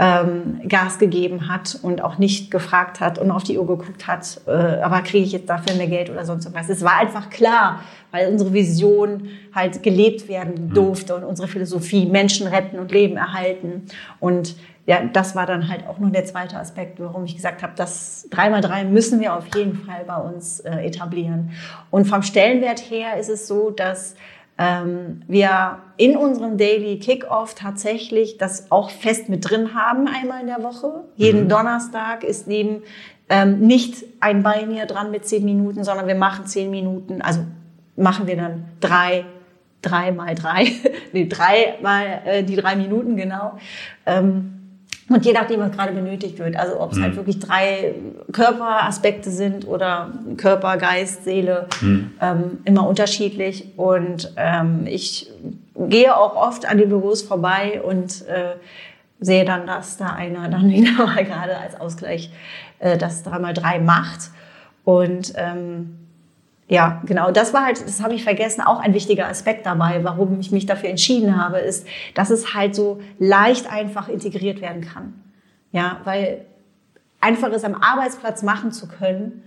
ähm, 0.00 0.60
Gas 0.66 0.98
gegeben 0.98 1.48
hat 1.48 1.78
und 1.82 2.02
auch 2.02 2.16
nicht 2.16 2.50
gefragt 2.50 3.00
hat 3.00 3.18
und 3.18 3.30
auf 3.30 3.42
die 3.42 3.58
Uhr 3.58 3.66
geguckt 3.66 4.06
hat, 4.06 4.40
äh, 4.46 4.50
aber 4.50 5.02
kriege 5.02 5.24
ich 5.24 5.32
jetzt 5.32 5.50
dafür 5.50 5.76
mehr 5.76 5.88
Geld 5.88 6.08
oder 6.08 6.24
sonst 6.24 6.52
was. 6.54 6.70
Es 6.70 6.82
war 6.82 6.98
einfach 6.98 7.28
klar, 7.28 7.80
weil 8.10 8.28
unsere 8.28 8.54
Vision 8.54 9.28
halt 9.54 9.82
gelebt 9.82 10.26
werden 10.26 10.72
durfte 10.72 11.14
und 11.14 11.24
unsere 11.24 11.48
Philosophie 11.48 12.06
Menschen 12.06 12.46
retten 12.46 12.78
und 12.78 12.90
Leben 12.92 13.18
erhalten. 13.18 13.82
Und 14.20 14.56
ja, 14.86 15.04
das 15.04 15.36
war 15.36 15.46
dann 15.46 15.68
halt 15.68 15.86
auch 15.86 15.98
noch 15.98 16.10
der 16.10 16.24
zweite 16.24 16.56
Aspekt, 16.56 17.00
warum 17.00 17.24
ich 17.24 17.36
gesagt 17.36 17.62
habe, 17.62 17.74
das 17.76 18.28
3x3 18.30 18.84
müssen 18.84 19.20
wir 19.20 19.34
auf 19.34 19.44
jeden 19.54 19.74
Fall 19.74 20.04
bei 20.06 20.16
uns 20.16 20.60
äh, 20.60 20.86
etablieren. 20.86 21.52
Und 21.90 22.06
vom 22.06 22.22
Stellenwert 22.22 22.80
her 22.90 23.18
ist 23.18 23.28
es 23.28 23.46
so, 23.46 23.70
dass 23.70 24.16
ähm, 24.58 25.22
wir 25.28 25.78
in 25.96 26.16
unserem 26.16 26.56
Daily 26.56 26.98
Kickoff 26.98 27.54
tatsächlich 27.54 28.38
das 28.38 28.72
auch 28.72 28.90
fest 28.90 29.28
mit 29.28 29.48
drin 29.48 29.74
haben, 29.74 30.08
einmal 30.08 30.40
in 30.40 30.48
der 30.48 30.62
Woche. 30.62 31.04
Jeden 31.16 31.44
mhm. 31.44 31.48
Donnerstag 31.48 32.24
ist 32.24 32.46
neben 32.46 32.82
ähm, 33.28 33.60
nicht 33.60 34.04
ein 34.20 34.42
Bein 34.42 34.70
hier 34.70 34.86
dran 34.86 35.10
mit 35.10 35.26
zehn 35.26 35.44
Minuten, 35.44 35.84
sondern 35.84 36.06
wir 36.06 36.14
machen 36.14 36.46
zehn 36.46 36.70
Minuten, 36.70 37.22
also 37.22 37.40
machen 37.96 38.26
wir 38.26 38.36
dann 38.36 38.64
drei 38.80 39.24
drei 39.82 40.12
mal 40.12 40.34
drei, 40.34 40.72
nee, 41.12 41.26
drei 41.26 41.78
mal 41.82 42.22
äh, 42.24 42.42
die 42.42 42.56
drei 42.56 42.76
Minuten 42.76 43.16
genau. 43.16 43.58
Ähm, 44.06 44.59
und 45.10 45.26
je 45.26 45.32
nachdem, 45.32 45.58
was 45.58 45.72
gerade 45.72 45.92
benötigt 45.92 46.38
wird, 46.38 46.56
also 46.56 46.80
ob 46.80 46.92
es 46.92 46.98
halt 46.98 46.98
mhm. 46.98 47.02
halt 47.02 47.16
wirklich 47.16 47.40
drei 47.40 47.94
Körperaspekte 48.30 49.28
sind 49.28 49.66
oder 49.66 50.12
Körper, 50.36 50.76
Geist, 50.76 51.24
Seele, 51.24 51.66
mhm. 51.80 52.12
ähm, 52.20 52.58
immer 52.64 52.86
unterschiedlich. 52.86 53.76
Und 53.76 54.32
ähm, 54.36 54.86
ich 54.86 55.28
gehe 55.74 56.16
auch 56.16 56.36
oft 56.36 56.64
an 56.64 56.78
den 56.78 56.88
Büros 56.88 57.22
vorbei 57.22 57.82
und 57.82 58.24
äh, 58.28 58.54
sehe 59.18 59.44
dann, 59.44 59.66
dass 59.66 59.96
da 59.96 60.10
einer 60.10 60.48
dann 60.48 60.68
wieder 60.70 60.92
mal 61.04 61.24
gerade 61.24 61.58
als 61.58 61.78
Ausgleich 61.80 62.30
äh, 62.78 62.96
das 62.96 63.24
dreimal 63.24 63.52
drei 63.52 63.80
macht. 63.80 64.30
Und 64.84 65.32
ähm, 65.34 65.99
ja, 66.70 67.02
genau. 67.04 67.32
Das 67.32 67.52
war 67.52 67.64
halt, 67.64 67.84
das 67.84 68.00
habe 68.00 68.14
ich 68.14 68.22
vergessen, 68.22 68.60
auch 68.60 68.78
ein 68.78 68.94
wichtiger 68.94 69.26
Aspekt 69.26 69.66
dabei, 69.66 70.04
warum 70.04 70.38
ich 70.38 70.52
mich 70.52 70.66
dafür 70.66 70.88
entschieden 70.88 71.36
habe, 71.36 71.58
ist, 71.58 71.84
dass 72.14 72.30
es 72.30 72.54
halt 72.54 72.76
so 72.76 73.00
leicht 73.18 73.70
einfach 73.70 74.08
integriert 74.08 74.60
werden 74.60 74.80
kann. 74.80 75.20
Ja, 75.72 76.00
weil 76.04 76.46
einfach 77.20 77.50
es 77.50 77.64
am 77.64 77.74
Arbeitsplatz 77.74 78.44
machen 78.44 78.70
zu 78.70 78.86
können, 78.86 79.42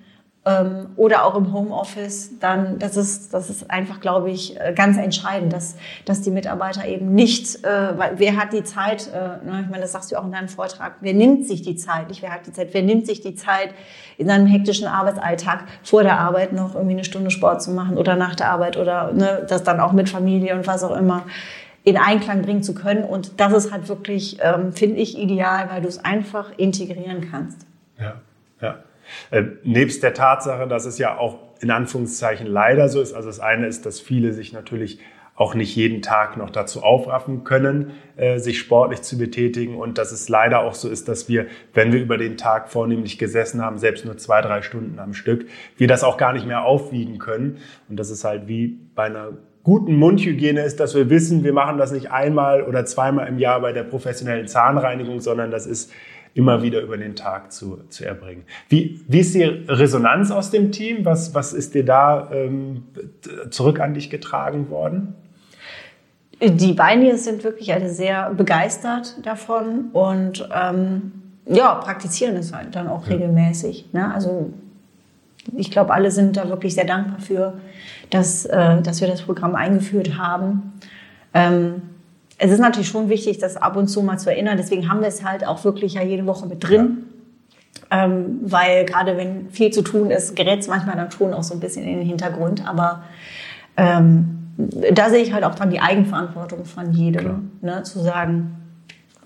ähm, 0.45 0.87
oder 0.97 1.25
auch 1.25 1.35
im 1.35 1.53
Homeoffice, 1.53 2.37
dann 2.39 2.77
das 2.77 2.97
ist 2.97 3.33
das 3.33 3.49
ist 3.49 3.71
einfach, 3.71 4.01
glaube 4.01 4.29
ich, 4.29 4.59
äh, 4.59 4.73
ganz 4.75 4.97
entscheidend, 4.97 5.53
dass 5.53 5.75
dass 6.03 6.21
die 6.21 6.31
Mitarbeiter 6.31 6.85
eben 6.85 7.13
nicht, 7.13 7.63
äh, 7.63 7.97
weil 7.97 8.13
wer 8.17 8.35
hat 8.35 8.51
die 8.51 8.63
Zeit? 8.63 9.07
Äh, 9.07 9.45
ne, 9.45 9.61
ich 9.63 9.69
meine, 9.69 9.81
das 9.81 9.93
sagst 9.93 10.11
du 10.11 10.17
auch 10.17 10.25
in 10.25 10.33
deinem 10.33 10.49
Vortrag. 10.49 10.95
Wer 10.99 11.13
nimmt 11.13 11.47
sich 11.47 11.61
die 11.61 11.77
Zeit? 11.77 12.09
Nicht 12.09 12.21
wer 12.21 12.33
hat 12.33 12.45
die 12.45 12.51
Zeit? 12.51 12.69
Wer 12.73 12.83
nimmt 12.83 13.05
sich 13.05 13.21
die 13.21 13.35
Zeit 13.35 13.73
in 14.17 14.27
seinem 14.27 14.47
hektischen 14.47 14.87
Arbeitsalltag 14.87 15.63
vor 15.81 16.03
der 16.03 16.19
Arbeit 16.19 16.51
noch 16.51 16.75
irgendwie 16.75 16.95
eine 16.95 17.05
Stunde 17.05 17.31
Sport 17.31 17.63
zu 17.63 17.71
machen 17.71 17.97
oder 17.97 18.17
nach 18.17 18.35
der 18.35 18.49
Arbeit 18.49 18.75
oder 18.75 19.13
ne, 19.13 19.45
das 19.47 19.63
dann 19.63 19.79
auch 19.79 19.93
mit 19.93 20.09
Familie 20.09 20.55
und 20.55 20.67
was 20.67 20.83
auch 20.83 20.95
immer 20.95 21.23
in 21.85 21.97
Einklang 21.97 22.41
bringen 22.41 22.63
zu 22.63 22.73
können. 22.73 23.03
Und 23.03 23.39
das 23.39 23.53
ist 23.53 23.71
halt 23.71 23.87
wirklich, 23.87 24.39
ähm, 24.41 24.73
finde 24.73 24.97
ich, 24.97 25.17
ideal, 25.17 25.69
weil 25.69 25.81
du 25.81 25.87
es 25.87 26.03
einfach 26.03 26.51
integrieren 26.57 27.29
kannst. 27.29 27.65
Ja, 27.99 28.15
ja. 28.61 28.75
Äh, 29.31 29.43
nebst 29.63 30.03
der 30.03 30.13
Tatsache, 30.13 30.67
dass 30.67 30.85
es 30.85 30.97
ja 30.97 31.17
auch 31.17 31.39
in 31.61 31.71
Anführungszeichen 31.71 32.47
leider 32.47 32.89
so 32.89 33.01
ist. 33.01 33.13
Also 33.13 33.29
das 33.29 33.39
eine 33.39 33.67
ist, 33.67 33.85
dass 33.85 33.99
viele 33.99 34.33
sich 34.33 34.53
natürlich 34.53 34.99
auch 35.35 35.55
nicht 35.55 35.75
jeden 35.75 36.03
Tag 36.03 36.37
noch 36.37 36.51
dazu 36.51 36.83
aufraffen 36.83 37.43
können, 37.43 37.91
äh, 38.17 38.37
sich 38.37 38.59
sportlich 38.59 39.01
zu 39.01 39.17
betätigen 39.17 39.75
und 39.75 39.97
dass 39.97 40.11
es 40.11 40.29
leider 40.29 40.59
auch 40.59 40.75
so 40.75 40.89
ist, 40.89 41.07
dass 41.07 41.27
wir, 41.27 41.47
wenn 41.73 41.91
wir 41.91 41.99
über 41.99 42.17
den 42.17 42.37
Tag 42.37 42.69
vornehmlich 42.69 43.17
gesessen 43.17 43.61
haben, 43.61 43.79
selbst 43.79 44.05
nur 44.05 44.17
zwei, 44.17 44.41
drei 44.41 44.61
Stunden 44.61 44.99
am 44.99 45.13
Stück, 45.13 45.47
wir 45.77 45.87
das 45.87 46.03
auch 46.03 46.17
gar 46.17 46.33
nicht 46.33 46.45
mehr 46.45 46.65
aufwiegen 46.65 47.17
können. 47.17 47.57
Und 47.89 47.97
das 47.97 48.11
ist 48.11 48.23
halt 48.23 48.47
wie 48.47 48.77
bei 48.93 49.05
einer 49.05 49.31
guten 49.63 49.95
Mundhygiene 49.95 50.61
ist, 50.61 50.79
dass 50.79 50.93
wir 50.93 51.09
wissen, 51.09 51.43
wir 51.43 51.53
machen 51.53 51.77
das 51.77 51.91
nicht 51.91 52.11
einmal 52.11 52.61
oder 52.63 52.85
zweimal 52.85 53.27
im 53.27 53.39
Jahr 53.39 53.61
bei 53.61 53.71
der 53.71 53.83
professionellen 53.83 54.47
Zahnreinigung, 54.47 55.19
sondern 55.19 55.49
das 55.49 55.65
ist 55.65 55.91
immer 56.33 56.63
wieder 56.63 56.81
über 56.81 56.97
den 56.97 57.15
Tag 57.15 57.51
zu, 57.51 57.81
zu 57.89 58.05
erbringen. 58.05 58.43
Wie, 58.69 59.01
wie 59.07 59.19
ist 59.19 59.35
die 59.35 59.43
Resonanz 59.43 60.31
aus 60.31 60.49
dem 60.49 60.71
Team? 60.71 61.05
Was, 61.05 61.35
was 61.35 61.53
ist 61.53 61.75
dir 61.75 61.85
da 61.85 62.29
ähm, 62.31 62.83
zurück 63.51 63.79
an 63.79 63.93
dich 63.93 64.09
getragen 64.09 64.69
worden? 64.69 65.15
Die 66.41 66.73
Beiniers 66.73 67.23
sind 67.23 67.43
wirklich 67.43 67.73
alle 67.73 67.89
sehr 67.89 68.31
begeistert 68.31 69.15
davon 69.23 69.91
und 69.93 70.47
ähm, 70.53 71.13
ja, 71.45 71.75
praktizieren 71.75 72.35
es 72.35 72.53
halt 72.53 72.75
dann 72.75 72.87
auch 72.87 73.07
regelmäßig. 73.07 73.93
Ne? 73.93 74.13
Also 74.13 74.51
ich 75.55 75.71
glaube, 75.71 75.93
alle 75.93 76.09
sind 76.11 76.35
da 76.35 76.49
wirklich 76.49 76.73
sehr 76.73 76.85
dankbar 76.85 77.19
für, 77.19 77.53
dass, 78.09 78.45
äh, 78.45 78.81
dass 78.81 79.01
wir 79.01 79.07
das 79.07 79.21
Programm 79.21 79.55
eingeführt 79.55 80.17
haben. 80.17 80.73
Ähm, 81.33 81.81
es 82.37 82.51
ist 82.51 82.59
natürlich 82.59 82.89
schon 82.89 83.09
wichtig, 83.09 83.37
das 83.37 83.57
ab 83.57 83.75
und 83.75 83.87
zu 83.87 84.01
mal 84.01 84.17
zu 84.17 84.29
erinnern. 84.29 84.57
Deswegen 84.57 84.89
haben 84.89 85.01
wir 85.01 85.07
es 85.07 85.23
halt 85.23 85.45
auch 85.45 85.63
wirklich 85.63 85.93
ja 85.93 86.03
jede 86.03 86.25
Woche 86.25 86.45
mit 86.47 86.67
drin. 86.67 87.05
Ja. 87.91 88.05
Ähm, 88.05 88.39
weil 88.41 88.85
gerade 88.85 89.17
wenn 89.17 89.49
viel 89.49 89.71
zu 89.71 89.81
tun 89.81 90.09
ist, 90.09 90.35
gerät 90.35 90.59
es 90.59 90.67
manchmal 90.67 90.95
dann 90.95 91.11
schon 91.11 91.33
auch 91.33 91.43
so 91.43 91.53
ein 91.53 91.59
bisschen 91.59 91.83
in 91.83 91.99
den 91.99 92.07
Hintergrund. 92.07 92.67
Aber 92.67 93.03
ähm, 93.77 94.53
da 94.57 95.09
sehe 95.09 95.21
ich 95.21 95.33
halt 95.33 95.43
auch 95.43 95.55
dann 95.55 95.69
die 95.69 95.79
Eigenverantwortung 95.79 96.65
von 96.65 96.91
jedem, 96.91 97.51
ne, 97.61 97.83
zu 97.83 97.99
sagen, 97.99 98.55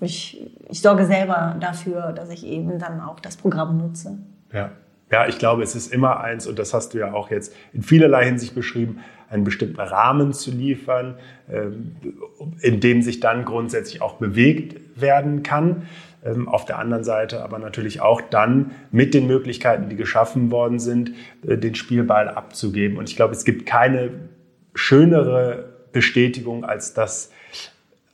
ich, 0.00 0.50
ich 0.68 0.80
sorge 0.80 1.06
selber 1.06 1.56
dafür, 1.60 2.12
dass 2.12 2.30
ich 2.30 2.46
eben 2.46 2.78
dann 2.78 3.00
auch 3.00 3.20
das 3.20 3.36
Programm 3.36 3.78
nutze. 3.78 4.18
Ja. 4.52 4.70
Ja, 5.10 5.26
ich 5.26 5.38
glaube, 5.38 5.62
es 5.62 5.74
ist 5.74 5.92
immer 5.92 6.20
eins, 6.20 6.46
und 6.46 6.58
das 6.58 6.74
hast 6.74 6.92
du 6.92 6.98
ja 6.98 7.12
auch 7.12 7.30
jetzt 7.30 7.54
in 7.72 7.82
vielerlei 7.82 8.26
Hinsicht 8.26 8.54
beschrieben, 8.54 9.00
einen 9.30 9.44
bestimmten 9.44 9.80
Rahmen 9.80 10.32
zu 10.32 10.50
liefern, 10.50 11.16
ähm, 11.50 11.96
in 12.60 12.80
dem 12.80 13.02
sich 13.02 13.20
dann 13.20 13.44
grundsätzlich 13.44 14.00
auch 14.02 14.14
bewegt 14.14 15.00
werden 15.00 15.42
kann. 15.42 15.86
Ähm, 16.24 16.48
auf 16.48 16.64
der 16.64 16.78
anderen 16.78 17.04
Seite 17.04 17.42
aber 17.42 17.58
natürlich 17.58 18.00
auch 18.00 18.20
dann 18.20 18.72
mit 18.90 19.14
den 19.14 19.26
Möglichkeiten, 19.26 19.88
die 19.88 19.96
geschaffen 19.96 20.50
worden 20.50 20.78
sind, 20.78 21.12
äh, 21.46 21.56
den 21.56 21.74
Spielball 21.74 22.28
abzugeben. 22.28 22.98
Und 22.98 23.08
ich 23.08 23.16
glaube, 23.16 23.34
es 23.34 23.44
gibt 23.44 23.66
keine 23.66 24.10
schönere 24.74 25.68
Bestätigung, 25.92 26.64
als 26.64 26.94
dass 26.94 27.30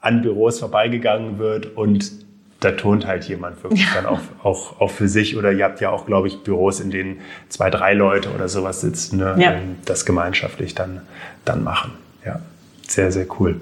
an 0.00 0.22
Büros 0.22 0.60
vorbeigegangen 0.60 1.38
wird 1.38 1.76
und 1.76 2.23
da 2.64 2.72
turnt 2.72 3.06
halt 3.06 3.24
jemand 3.24 3.62
wirklich 3.62 3.84
ja. 3.84 3.94
dann 3.94 4.06
auch, 4.06 4.20
auch, 4.42 4.80
auch 4.80 4.90
für 4.90 5.08
sich. 5.08 5.36
Oder 5.36 5.52
ihr 5.52 5.64
habt 5.64 5.80
ja 5.80 5.90
auch, 5.90 6.06
glaube 6.06 6.28
ich, 6.28 6.42
Büros, 6.42 6.80
in 6.80 6.90
denen 6.90 7.20
zwei, 7.48 7.70
drei 7.70 7.94
Leute 7.94 8.30
oder 8.30 8.48
sowas 8.48 8.80
sitzen, 8.80 9.18
ne? 9.18 9.36
ja. 9.38 9.54
das 9.84 10.04
gemeinschaftlich 10.06 10.74
dann, 10.74 11.02
dann 11.44 11.62
machen. 11.62 11.92
Ja, 12.24 12.40
sehr, 12.86 13.12
sehr 13.12 13.26
cool. 13.38 13.60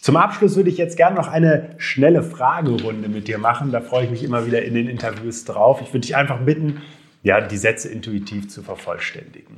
Zum 0.00 0.16
Abschluss 0.16 0.56
würde 0.56 0.70
ich 0.70 0.78
jetzt 0.78 0.96
gerne 0.96 1.14
noch 1.14 1.28
eine 1.28 1.74
schnelle 1.76 2.22
Fragerunde 2.22 3.08
mit 3.08 3.28
dir 3.28 3.38
machen. 3.38 3.70
Da 3.70 3.82
freue 3.82 4.04
ich 4.04 4.10
mich 4.10 4.24
immer 4.24 4.46
wieder 4.46 4.62
in 4.62 4.72
den 4.72 4.88
Interviews 4.88 5.44
drauf. 5.44 5.82
Ich 5.82 5.88
würde 5.88 6.00
dich 6.00 6.16
einfach 6.16 6.40
bitten, 6.40 6.80
ja, 7.22 7.40
die 7.42 7.58
Sätze 7.58 7.88
intuitiv 7.88 8.48
zu 8.48 8.62
vervollständigen. 8.62 9.56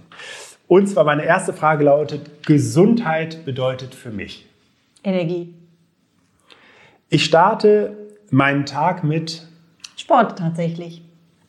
Und 0.66 0.88
zwar 0.88 1.04
meine 1.04 1.24
erste 1.24 1.52
Frage 1.52 1.84
lautet, 1.84 2.44
Gesundheit 2.44 3.44
bedeutet 3.44 3.94
für 3.94 4.10
mich? 4.10 4.46
Energie. 5.04 5.54
Ich 7.12 7.26
starte 7.26 8.08
meinen 8.30 8.64
Tag 8.64 9.04
mit 9.04 9.46
Sport 9.98 10.38
tatsächlich. 10.38 11.02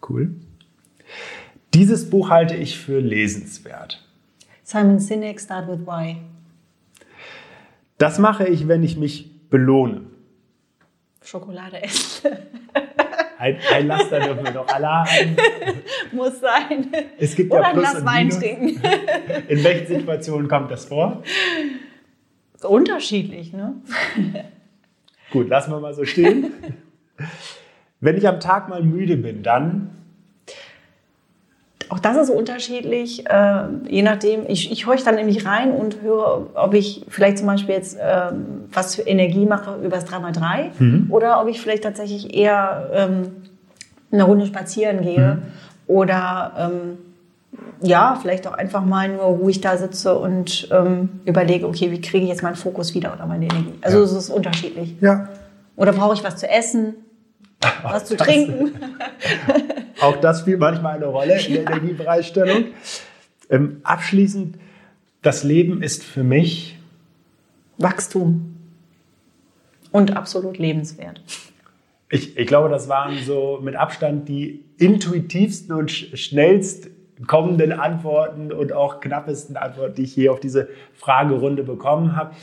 Cool. 0.09 0.35
Dieses 1.73 2.09
Buch 2.09 2.29
halte 2.29 2.53
ich 2.53 2.77
für 2.77 2.99
lesenswert. 2.99 4.05
Simon 4.63 4.99
Sinek, 4.99 5.39
Start 5.39 5.69
with 5.69 5.87
Why. 5.87 6.17
Das 7.97 8.19
mache 8.19 8.45
ich, 8.45 8.67
wenn 8.67 8.83
ich 8.83 8.97
mich 8.97 9.31
belohne. 9.49 10.01
Schokolade 11.21 11.81
essen. 11.81 12.31
Ein, 13.37 13.57
ein 13.73 13.87
Laster 13.87 14.19
dürfen 14.25 14.43
wir 14.43 14.51
doch 14.51 14.67
alle 14.67 14.89
haben. 14.89 15.37
Muss 16.11 16.41
sein. 16.41 16.91
Es 17.17 17.37
gibt 17.37 17.53
Oder 17.53 17.61
ja 17.61 17.67
ein 17.69 17.73
Plus 17.75 17.89
Glas 17.89 17.99
und 18.01 18.05
Wein 18.05 18.29
trinken. 18.29 18.81
In 19.47 19.63
welchen 19.63 19.87
Situationen 19.87 20.49
kommt 20.49 20.71
das 20.71 20.83
vor? 20.83 21.23
Unterschiedlich, 22.63 23.53
ne? 23.53 23.75
Gut, 25.33 25.49
lassen 25.49 25.71
wir 25.71 25.79
mal 25.79 25.95
so 25.95 26.05
stehen. 26.05 26.51
Wenn 27.99 28.17
ich 28.17 28.27
am 28.27 28.39
Tag 28.39 28.69
mal 28.69 28.83
müde 28.83 29.17
bin, 29.17 29.41
dann 29.41 29.89
Auch 31.89 31.97
das 31.97 32.17
ist 32.17 32.29
unterschiedlich, 32.29 33.27
äh, 33.27 33.63
je 33.89 34.03
nachdem. 34.03 34.45
Ich, 34.47 34.71
ich 34.71 34.85
horche 34.85 35.03
dann 35.03 35.15
nämlich 35.15 35.45
rein 35.47 35.71
und 35.71 36.01
höre, 36.01 36.51
ob 36.53 36.75
ich 36.75 37.05
vielleicht 37.07 37.39
zum 37.39 37.47
Beispiel 37.47 37.73
jetzt 37.73 37.97
ähm, 37.99 38.65
was 38.71 38.95
für 38.95 39.01
Energie 39.01 39.47
mache 39.47 39.75
über 39.77 39.95
das 39.95 40.05
3x3 40.07 41.09
oder 41.09 41.41
ob 41.41 41.47
ich 41.47 41.59
vielleicht 41.59 41.83
tatsächlich 41.83 42.35
eher 42.35 42.91
ähm, 42.93 43.31
eine 44.11 44.23
Runde 44.25 44.45
spazieren 44.45 45.01
gehe 45.01 45.39
oder 45.87 46.53
ähm, 46.57 46.97
ja, 47.81 48.17
vielleicht 48.21 48.47
auch 48.47 48.53
einfach 48.53 48.83
mal 48.85 49.09
nur 49.09 49.23
ruhig 49.23 49.61
da 49.61 49.77
sitze 49.77 50.17
und 50.17 50.67
ähm, 50.71 51.19
überlege, 51.25 51.67
okay, 51.67 51.91
wie 51.91 52.01
kriege 52.01 52.23
ich 52.23 52.29
jetzt 52.29 52.43
meinen 52.43 52.55
Fokus 52.55 52.93
wieder 52.93 53.13
oder 53.13 53.25
meine 53.25 53.45
Energie. 53.45 53.73
Also 53.81 53.97
Ja. 53.99 54.03
es 54.05 54.11
ist 54.13 54.29
unterschiedlich. 54.29 54.95
ja. 55.01 55.29
Oder 55.75 55.91
brauche 55.91 56.13
ich 56.13 56.23
was 56.23 56.37
zu 56.37 56.47
essen, 56.47 56.95
was 57.83 58.05
zu 58.05 58.15
das- 58.15 58.27
trinken? 58.27 58.71
Auch 60.01 60.17
das 60.17 60.41
spielt 60.41 60.59
manchmal 60.59 60.95
eine 60.97 61.05
Rolle 61.07 61.39
in 61.45 61.53
der 61.53 61.61
Energiebereitstellung. 61.63 62.65
Ähm, 63.49 63.77
abschließend, 63.83 64.57
das 65.21 65.43
Leben 65.43 65.81
ist 65.81 66.03
für 66.03 66.23
mich 66.23 66.77
Wachstum. 67.77 68.49
Und 69.91 70.15
absolut 70.17 70.57
lebenswert. 70.57 71.21
Ich, 72.09 72.37
ich 72.37 72.47
glaube, 72.47 72.69
das 72.69 72.87
waren 72.89 73.17
so 73.25 73.59
mit 73.61 73.75
Abstand 73.75 74.27
die 74.27 74.65
intuitivsten 74.77 75.75
und 75.75 75.91
sch 75.91 76.15
schnellst 76.17 76.89
kommenden 77.27 77.71
Antworten 77.71 78.51
und 78.51 78.73
auch 78.73 78.99
knappesten 78.99 79.57
Antworten, 79.57 79.95
die 79.95 80.03
ich 80.03 80.13
hier 80.13 80.31
auf 80.31 80.39
diese 80.39 80.67
Fragerunde 80.93 81.63
bekommen 81.63 82.15
habe. 82.15 82.33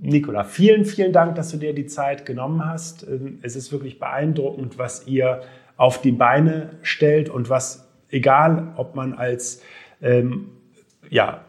Nicola, 0.00 0.44
vielen, 0.44 0.84
vielen 0.84 1.12
Dank, 1.12 1.34
dass 1.34 1.50
du 1.50 1.56
dir 1.56 1.74
die 1.74 1.86
Zeit 1.86 2.24
genommen 2.24 2.64
hast. 2.64 3.06
Es 3.42 3.56
ist 3.56 3.72
wirklich 3.72 3.98
beeindruckend, 3.98 4.78
was 4.78 5.06
ihr 5.06 5.40
auf 5.76 6.00
die 6.00 6.12
Beine 6.12 6.70
stellt 6.82 7.28
und 7.28 7.50
was, 7.50 7.88
egal 8.08 8.72
ob 8.76 8.94
man 8.94 9.14
als 9.14 9.62
ähm, 10.00 10.52
ja, 11.10 11.40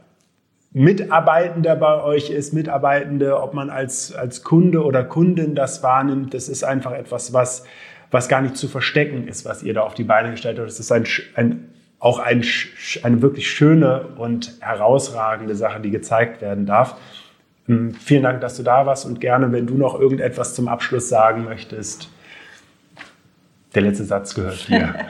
Mitarbeitender 0.71 1.75
bei 1.75 2.03
euch 2.03 2.29
ist, 2.29 2.53
Mitarbeitende, 2.53 3.41
ob 3.41 3.53
man 3.53 3.69
als, 3.69 4.13
als 4.13 4.43
Kunde 4.43 4.83
oder 4.83 5.03
Kundin 5.03 5.55
das 5.55 5.81
wahrnimmt, 5.81 6.33
das 6.33 6.49
ist 6.49 6.63
einfach 6.63 6.91
etwas, 6.91 7.33
was, 7.33 7.65
was 8.11 8.27
gar 8.27 8.41
nicht 8.41 8.57
zu 8.57 8.67
verstecken 8.67 9.27
ist, 9.27 9.45
was 9.45 9.63
ihr 9.63 9.73
da 9.73 9.81
auf 9.81 9.93
die 9.93 10.03
Beine 10.03 10.31
gestellt 10.31 10.59
habt. 10.59 10.67
Das 10.67 10.79
ist 10.79 10.91
ein, 10.91 11.05
ein, 11.35 11.69
auch 11.99 12.19
ein, 12.19 12.43
eine 13.03 13.21
wirklich 13.21 13.49
schöne 13.49 14.07
und 14.17 14.53
herausragende 14.59 15.55
Sache, 15.55 15.79
die 15.79 15.89
gezeigt 15.89 16.41
werden 16.41 16.65
darf. 16.65 16.95
Ähm, 17.67 17.93
Vielen 17.93 18.23
Dank, 18.23 18.41
dass 18.41 18.57
du 18.57 18.63
da 18.63 18.85
warst 18.85 19.05
und 19.05 19.19
gerne, 19.19 19.51
wenn 19.51 19.67
du 19.67 19.75
noch 19.75 19.99
irgendetwas 19.99 20.53
zum 20.53 20.67
Abschluss 20.67 21.09
sagen 21.09 21.43
möchtest. 21.45 22.09
Der 23.73 23.81
letzte 23.81 24.05
Satz 24.05 24.33
gehört 24.33 24.67
dir. 24.67 24.95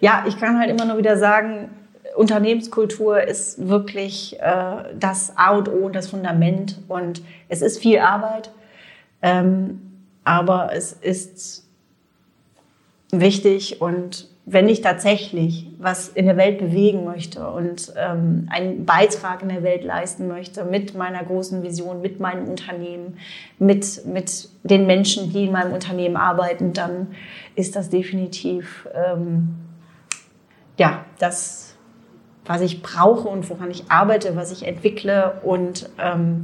Ja, 0.00 0.24
ich 0.26 0.36
kann 0.36 0.58
halt 0.58 0.68
immer 0.68 0.84
nur 0.84 0.98
wieder 0.98 1.16
sagen, 1.16 1.70
Unternehmenskultur 2.16 3.22
ist 3.22 3.68
wirklich 3.68 4.36
äh, 4.40 4.94
das 4.98 5.36
A 5.36 5.56
und 5.56 5.68
O 5.68 5.86
und 5.86 5.94
das 5.94 6.08
Fundament. 6.08 6.80
Und 6.88 7.22
es 7.48 7.62
ist 7.62 7.78
viel 7.78 8.00
Arbeit, 8.00 8.50
ähm, 9.22 9.80
aber 10.24 10.70
es 10.72 10.92
ist 10.92 11.64
wichtig. 13.12 13.80
Und 13.80 14.28
wenn 14.52 14.68
ich 14.68 14.82
tatsächlich 14.82 15.66
was 15.78 16.08
in 16.08 16.26
der 16.26 16.36
Welt 16.36 16.58
bewegen 16.58 17.04
möchte 17.04 17.48
und 17.48 17.92
ähm, 17.96 18.48
einen 18.50 18.84
Beitrag 18.84 19.42
in 19.42 19.48
der 19.48 19.62
Welt 19.62 19.82
leisten 19.82 20.28
möchte 20.28 20.64
mit 20.64 20.94
meiner 20.94 21.24
großen 21.24 21.62
Vision, 21.62 22.02
mit 22.02 22.20
meinem 22.20 22.48
Unternehmen, 22.48 23.16
mit, 23.58 24.04
mit 24.04 24.48
den 24.62 24.86
Menschen, 24.86 25.32
die 25.32 25.46
in 25.46 25.52
meinem 25.52 25.72
Unternehmen 25.72 26.16
arbeiten, 26.16 26.72
dann 26.72 27.08
ist 27.54 27.76
das 27.76 27.88
definitiv 27.88 28.86
ähm, 28.94 29.54
ja, 30.78 31.04
das, 31.18 31.76
was 32.44 32.60
ich 32.60 32.82
brauche 32.82 33.28
und 33.28 33.48
woran 33.48 33.70
ich 33.70 33.90
arbeite, 33.90 34.36
was 34.36 34.52
ich 34.52 34.66
entwickle 34.66 35.40
und 35.42 35.88
ähm, 35.98 36.42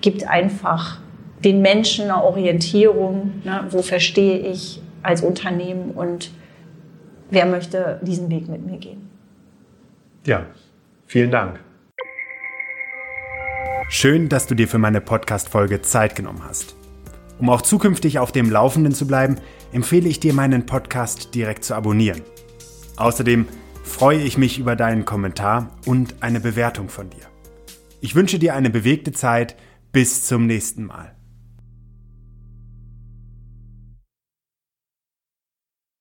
gibt 0.00 0.28
einfach 0.28 1.00
den 1.44 1.62
Menschen 1.62 2.10
eine 2.10 2.22
Orientierung, 2.22 3.42
ne, 3.44 3.64
wo 3.70 3.82
verstehe 3.82 4.38
ich 4.38 4.82
als 5.02 5.22
Unternehmen 5.22 5.92
und 5.92 6.30
wer 7.30 7.46
möchte 7.46 8.00
diesen 8.02 8.30
Weg 8.30 8.48
mit 8.48 8.64
mir 8.64 8.78
gehen. 8.78 9.08
Ja, 10.26 10.46
vielen 11.06 11.30
Dank. 11.30 11.60
Schön, 13.90 14.28
dass 14.28 14.46
du 14.46 14.54
dir 14.54 14.68
für 14.68 14.78
meine 14.78 15.00
Podcast-Folge 15.00 15.80
Zeit 15.80 16.14
genommen 16.14 16.42
hast. 16.46 16.74
Um 17.38 17.48
auch 17.50 17.62
zukünftig 17.62 18.18
auf 18.18 18.32
dem 18.32 18.50
Laufenden 18.50 18.92
zu 18.92 19.06
bleiben, 19.06 19.36
empfehle 19.72 20.08
ich 20.08 20.20
dir, 20.20 20.34
meinen 20.34 20.66
Podcast 20.66 21.34
direkt 21.34 21.64
zu 21.64 21.74
abonnieren. 21.74 22.20
Außerdem 22.96 23.46
freue 23.84 24.18
ich 24.18 24.36
mich 24.36 24.58
über 24.58 24.76
deinen 24.76 25.04
Kommentar 25.04 25.70
und 25.86 26.16
eine 26.20 26.40
Bewertung 26.40 26.88
von 26.88 27.08
dir. 27.10 27.26
Ich 28.00 28.14
wünsche 28.14 28.38
dir 28.38 28.54
eine 28.54 28.70
bewegte 28.70 29.12
Zeit. 29.12 29.56
Bis 29.90 30.26
zum 30.26 30.46
nächsten 30.46 30.84
Mal. 30.84 31.17